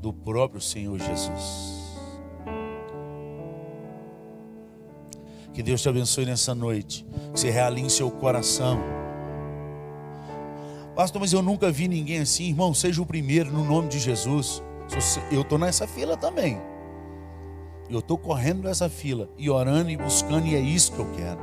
do 0.00 0.12
próprio 0.12 0.60
Senhor 0.60 0.98
Jesus. 0.98 1.82
Que 5.52 5.62
Deus 5.62 5.82
te 5.82 5.88
abençoe 5.88 6.24
nessa 6.24 6.54
noite. 6.54 7.06
Que 7.32 7.40
você 7.40 7.50
realinhe 7.50 7.90
seu 7.90 8.10
coração. 8.10 8.80
Pastor, 10.96 11.20
mas 11.20 11.32
eu 11.32 11.42
nunca 11.42 11.70
vi 11.70 11.88
ninguém 11.88 12.20
assim. 12.20 12.48
Irmão, 12.48 12.72
seja 12.72 13.02
o 13.02 13.06
primeiro 13.06 13.50
no 13.50 13.64
nome 13.64 13.88
de 13.88 13.98
Jesus. 13.98 14.62
Eu 15.30 15.42
estou 15.42 15.58
nessa 15.58 15.86
fila 15.86 16.16
também. 16.16 16.58
Eu 17.90 17.98
estou 17.98 18.16
correndo 18.16 18.62
nessa 18.62 18.88
fila 18.88 19.28
e 19.36 19.50
orando 19.50 19.90
e 19.90 19.96
buscando, 19.96 20.46
e 20.46 20.54
é 20.54 20.60
isso 20.60 20.92
que 20.92 20.98
eu 20.98 21.10
quero. 21.12 21.40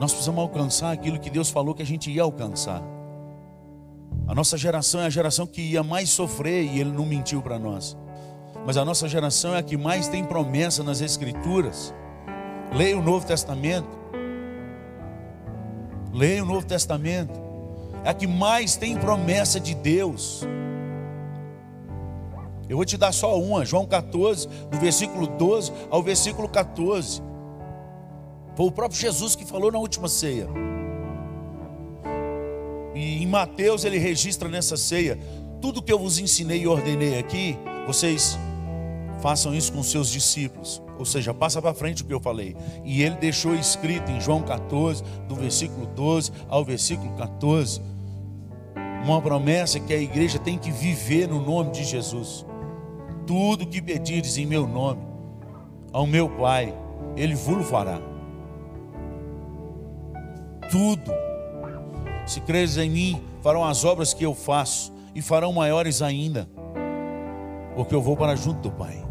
Nós 0.00 0.12
precisamos 0.12 0.40
alcançar 0.42 0.92
aquilo 0.92 1.18
que 1.18 1.30
Deus 1.30 1.48
falou 1.48 1.74
que 1.74 1.82
a 1.82 1.86
gente 1.86 2.10
ia 2.10 2.22
alcançar. 2.22 2.82
A 4.26 4.34
nossa 4.34 4.56
geração 4.56 5.00
é 5.00 5.06
a 5.06 5.10
geração 5.10 5.46
que 5.46 5.60
ia 5.60 5.82
mais 5.82 6.10
sofrer 6.10 6.64
e 6.64 6.80
Ele 6.80 6.90
não 6.90 7.06
mentiu 7.06 7.40
para 7.42 7.58
nós. 7.58 7.96
mas 8.66 8.76
a 8.78 8.84
nossa 8.84 9.06
geração 9.06 9.54
é 9.54 9.58
a 9.58 9.62
que 9.62 9.76
mais 9.76 10.08
tem 10.08 10.24
promessa 10.24 10.82
nas 10.82 11.00
Escrituras. 11.00 11.94
Leia 12.72 12.98
o 12.98 13.02
Novo 13.02 13.26
Testamento. 13.26 13.88
Leia 16.12 16.42
o 16.42 16.46
Novo 16.46 16.66
Testamento. 16.66 17.38
É 18.02 18.10
a 18.10 18.14
que 18.14 18.26
mais 18.26 18.76
tem 18.76 18.96
promessa 18.96 19.60
de 19.60 19.74
Deus. 19.74 20.42
Eu 22.74 22.78
vou 22.78 22.84
te 22.84 22.96
dar 22.96 23.12
só 23.12 23.40
uma, 23.40 23.64
João 23.64 23.86
14, 23.86 24.48
do 24.68 24.80
versículo 24.80 25.28
12 25.28 25.70
ao 25.88 26.02
versículo 26.02 26.48
14. 26.48 27.22
Foi 28.56 28.66
o 28.66 28.72
próprio 28.72 29.00
Jesus 29.00 29.36
que 29.36 29.46
falou 29.46 29.70
na 29.70 29.78
última 29.78 30.08
ceia. 30.08 30.48
E 32.92 33.22
em 33.22 33.26
Mateus 33.28 33.84
ele 33.84 33.96
registra 33.96 34.48
nessa 34.48 34.76
ceia: 34.76 35.16
tudo 35.62 35.80
que 35.80 35.92
eu 35.92 36.00
vos 36.00 36.18
ensinei 36.18 36.62
e 36.62 36.66
ordenei 36.66 37.16
aqui, 37.16 37.56
vocês 37.86 38.36
façam 39.22 39.54
isso 39.54 39.72
com 39.72 39.84
seus 39.84 40.10
discípulos. 40.10 40.82
Ou 40.98 41.04
seja, 41.04 41.32
passa 41.32 41.62
para 41.62 41.74
frente 41.74 42.02
o 42.02 42.06
que 42.06 42.12
eu 42.12 42.20
falei. 42.20 42.56
E 42.84 43.04
ele 43.04 43.14
deixou 43.14 43.54
escrito 43.54 44.10
em 44.10 44.20
João 44.20 44.42
14, 44.42 45.00
do 45.28 45.36
versículo 45.36 45.86
12 45.86 46.32
ao 46.48 46.64
versículo 46.64 47.14
14, 47.14 47.80
uma 49.04 49.22
promessa 49.22 49.78
que 49.78 49.94
a 49.94 49.98
igreja 49.98 50.40
tem 50.40 50.58
que 50.58 50.72
viver 50.72 51.28
no 51.28 51.40
nome 51.40 51.70
de 51.70 51.84
Jesus. 51.84 52.44
Tudo 53.26 53.66
que 53.66 53.80
pedires 53.80 54.36
em 54.36 54.44
meu 54.44 54.66
nome, 54.66 55.00
ao 55.92 56.06
meu 56.06 56.28
Pai, 56.28 56.74
Ele 57.16 57.34
vos 57.34 57.68
fará. 57.68 58.00
Tudo. 60.70 61.10
Se 62.26 62.40
creres 62.40 62.76
em 62.76 62.90
mim, 62.90 63.22
farão 63.42 63.64
as 63.64 63.84
obras 63.84 64.12
que 64.12 64.24
eu 64.24 64.34
faço, 64.34 64.92
e 65.14 65.22
farão 65.22 65.52
maiores 65.52 66.02
ainda, 66.02 66.48
porque 67.76 67.94
eu 67.94 68.02
vou 68.02 68.16
para 68.16 68.34
junto 68.34 68.68
do 68.68 68.70
Pai. 68.70 69.02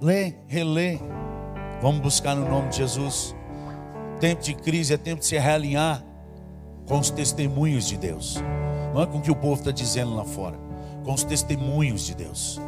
Lê, 0.00 0.34
relê. 0.46 0.98
Vamos 1.82 2.00
buscar 2.00 2.36
no 2.36 2.48
nome 2.48 2.68
de 2.68 2.76
Jesus. 2.76 3.34
Tempo 4.20 4.42
de 4.42 4.54
crise 4.54 4.94
é 4.94 4.96
tempo 4.96 5.20
de 5.20 5.26
se 5.26 5.38
realinhar 5.38 6.04
com 6.86 6.98
os 6.98 7.10
testemunhos 7.10 7.86
de 7.86 7.96
Deus. 7.96 8.36
Não 8.94 9.02
é 9.02 9.06
com 9.06 9.18
o 9.18 9.20
que 9.20 9.30
o 9.30 9.36
povo 9.36 9.54
está 9.54 9.70
dizendo 9.70 10.14
lá 10.14 10.24
fora 10.24 10.67
os 11.14 11.24
testemunhos 11.24 12.04
de 12.06 12.14
Deus, 12.14 12.60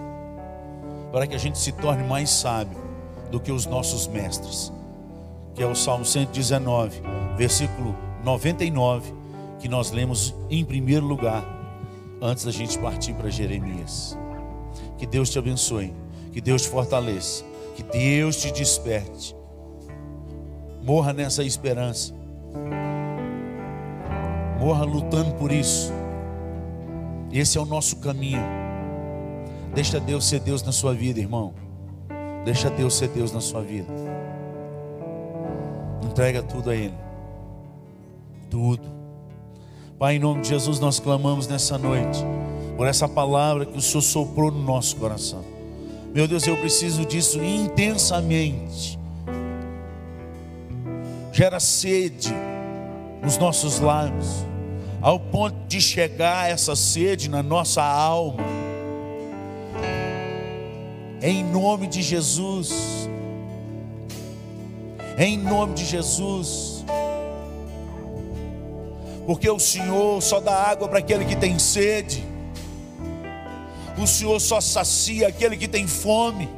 para 1.12 1.26
que 1.26 1.34
a 1.34 1.38
gente 1.38 1.58
se 1.58 1.72
torne 1.72 2.02
mais 2.04 2.30
sábio 2.30 2.78
do 3.30 3.38
que 3.38 3.52
os 3.52 3.66
nossos 3.66 4.06
mestres, 4.06 4.72
que 5.54 5.62
é 5.62 5.66
o 5.66 5.74
Salmo 5.74 6.04
119, 6.04 7.02
versículo 7.36 7.94
99, 8.24 9.14
que 9.58 9.68
nós 9.68 9.90
lemos 9.90 10.34
em 10.48 10.64
primeiro 10.64 11.06
lugar, 11.06 11.44
antes 12.20 12.44
da 12.44 12.50
gente 12.50 12.78
partir 12.78 13.14
para 13.14 13.30
Jeremias. 13.30 14.18
Que 14.98 15.06
Deus 15.06 15.30
te 15.30 15.38
abençoe, 15.38 15.92
que 16.32 16.40
Deus 16.40 16.62
te 16.62 16.68
fortaleça, 16.68 17.44
que 17.76 17.82
Deus 17.82 18.36
te 18.36 18.50
desperte. 18.52 19.34
Morra 20.82 21.12
nessa 21.12 21.42
esperança. 21.42 22.14
Morra 24.58 24.84
lutando 24.84 25.32
por 25.34 25.52
isso. 25.52 25.92
Esse 27.32 27.58
é 27.58 27.60
o 27.60 27.64
nosso 27.64 27.96
caminho. 27.96 28.42
Deixa 29.74 30.00
Deus 30.00 30.26
ser 30.26 30.40
Deus 30.40 30.62
na 30.62 30.72
sua 30.72 30.92
vida, 30.92 31.20
irmão. 31.20 31.54
Deixa 32.44 32.68
Deus 32.70 32.94
ser 32.94 33.08
Deus 33.08 33.32
na 33.32 33.40
sua 33.40 33.62
vida. 33.62 33.92
Entrega 36.02 36.42
tudo 36.42 36.70
a 36.70 36.74
Ele. 36.74 36.94
Tudo. 38.50 38.82
Pai, 39.98 40.16
em 40.16 40.18
nome 40.18 40.40
de 40.40 40.48
Jesus, 40.48 40.80
nós 40.80 40.98
clamamos 40.98 41.46
nessa 41.46 41.78
noite 41.78 42.24
por 42.76 42.86
essa 42.86 43.08
palavra 43.08 43.66
que 43.66 43.78
o 43.78 43.80
Senhor 43.80 44.02
soprou 44.02 44.50
no 44.50 44.62
nosso 44.62 44.96
coração. 44.96 45.44
Meu 46.12 46.26
Deus, 46.26 46.46
eu 46.46 46.56
preciso 46.56 47.04
disso 47.04 47.40
intensamente. 47.44 48.98
Gera 51.32 51.60
sede 51.60 52.34
nos 53.22 53.38
nossos 53.38 53.78
lábios 53.78 54.49
ao 55.00 55.18
ponto 55.18 55.56
de 55.66 55.80
chegar 55.80 56.50
essa 56.50 56.76
sede 56.76 57.28
na 57.30 57.42
nossa 57.42 57.82
alma. 57.82 58.44
Em 61.22 61.42
nome 61.44 61.86
de 61.86 62.02
Jesus. 62.02 63.08
Em 65.18 65.38
nome 65.38 65.74
de 65.74 65.84
Jesus. 65.84 66.84
Porque 69.26 69.48
o 69.48 69.58
Senhor 69.58 70.20
só 70.22 70.40
dá 70.40 70.54
água 70.54 70.88
para 70.88 70.98
aquele 70.98 71.24
que 71.24 71.36
tem 71.36 71.58
sede. 71.58 72.24
O 73.98 74.06
Senhor 74.06 74.38
só 74.40 74.60
sacia 74.60 75.28
aquele 75.28 75.56
que 75.56 75.68
tem 75.68 75.86
fome. 75.86 76.48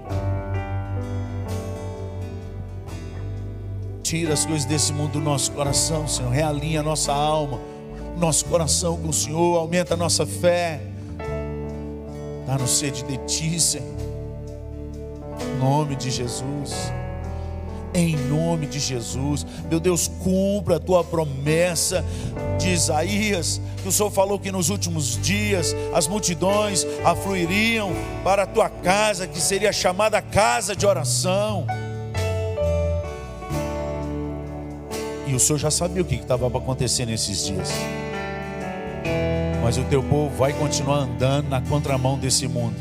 Tira 4.02 4.34
as 4.34 4.44
coisas 4.44 4.64
desse 4.64 4.92
mundo 4.92 5.12
do 5.12 5.20
nosso 5.20 5.50
coração, 5.52 6.06
Senhor. 6.06 6.30
Realinha 6.30 6.80
a 6.80 6.82
nossa 6.82 7.12
alma 7.12 7.71
nosso 8.22 8.44
coração 8.44 8.96
com 8.96 9.08
o 9.08 9.12
Senhor, 9.12 9.58
aumenta 9.58 9.94
a 9.94 9.96
nossa 9.96 10.24
fé. 10.24 10.80
Dá-nos 12.46 12.70
sede 12.70 13.02
de 13.02 13.16
Ti, 13.26 13.58
Senhor. 13.58 13.96
Em 15.40 15.58
nome 15.58 15.96
de 15.96 16.08
Jesus. 16.08 16.92
Em 17.94 18.16
nome 18.16 18.66
de 18.66 18.78
Jesus, 18.78 19.44
meu 19.68 19.78
Deus, 19.78 20.08
cumpra 20.08 20.76
a 20.76 20.78
tua 20.78 21.04
promessa 21.04 22.02
de 22.58 22.70
Isaías, 22.70 23.60
que 23.82 23.88
o 23.88 23.92
Senhor 23.92 24.10
falou 24.10 24.38
que 24.38 24.50
nos 24.50 24.70
últimos 24.70 25.20
dias 25.20 25.76
as 25.92 26.08
multidões 26.08 26.86
afluiriam 27.04 27.92
para 28.24 28.44
a 28.44 28.46
tua 28.46 28.70
casa, 28.70 29.26
que 29.26 29.38
seria 29.38 29.74
chamada 29.74 30.22
casa 30.22 30.74
de 30.74 30.86
oração. 30.86 31.66
E 35.26 35.34
o 35.34 35.40
Senhor 35.40 35.58
já 35.58 35.70
sabia 35.70 36.00
o 36.00 36.04
que 36.06 36.14
estava 36.14 36.46
acontecendo 36.46 37.10
nesses 37.10 37.44
dias 37.44 37.68
mas 39.72 39.78
o 39.78 39.84
teu 39.84 40.02
povo 40.02 40.28
vai 40.36 40.52
continuar 40.52 40.98
andando 40.98 41.48
na 41.48 41.58
contramão 41.58 42.18
desse 42.18 42.46
mundo. 42.46 42.76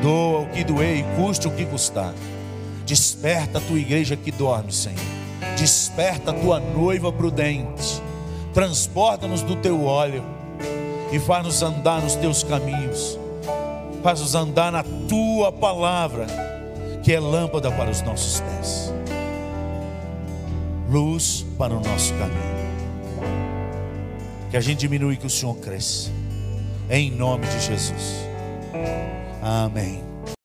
Doa 0.00 0.42
o 0.42 0.46
que 0.46 0.62
doer 0.62 0.98
e 0.98 1.02
custe 1.16 1.48
o 1.48 1.50
que 1.50 1.64
custar. 1.64 2.14
Desperta 2.86 3.58
a 3.58 3.60
tua 3.60 3.80
igreja 3.80 4.14
que 4.16 4.30
dorme, 4.30 4.70
Senhor. 4.70 5.00
Desperta 5.58 6.30
a 6.30 6.34
tua 6.34 6.60
noiva 6.60 7.10
prudente. 7.12 8.00
Transporta-nos 8.54 9.42
do 9.42 9.56
teu 9.56 9.84
óleo 9.84 10.22
e 11.10 11.18
faz-nos 11.18 11.60
andar 11.64 12.00
nos 12.00 12.14
teus 12.14 12.44
caminhos. 12.44 13.18
Faz-nos 14.04 14.36
andar 14.36 14.70
na 14.70 14.84
tua 15.08 15.50
palavra, 15.50 16.28
que 17.02 17.12
é 17.12 17.18
lâmpada 17.18 17.72
para 17.72 17.90
os 17.90 18.00
nossos 18.02 18.40
pés, 18.40 18.94
luz 20.88 21.44
para 21.58 21.74
o 21.74 21.80
nosso 21.80 22.14
caminho. 22.14 22.61
Que 24.52 24.58
a 24.58 24.60
gente 24.60 24.80
diminui, 24.80 25.16
que 25.16 25.26
o 25.26 25.30
Senhor 25.30 25.54
cresça. 25.56 26.10
Em 26.90 27.10
nome 27.10 27.46
de 27.46 27.58
Jesus. 27.58 28.28
Amém. 29.40 30.11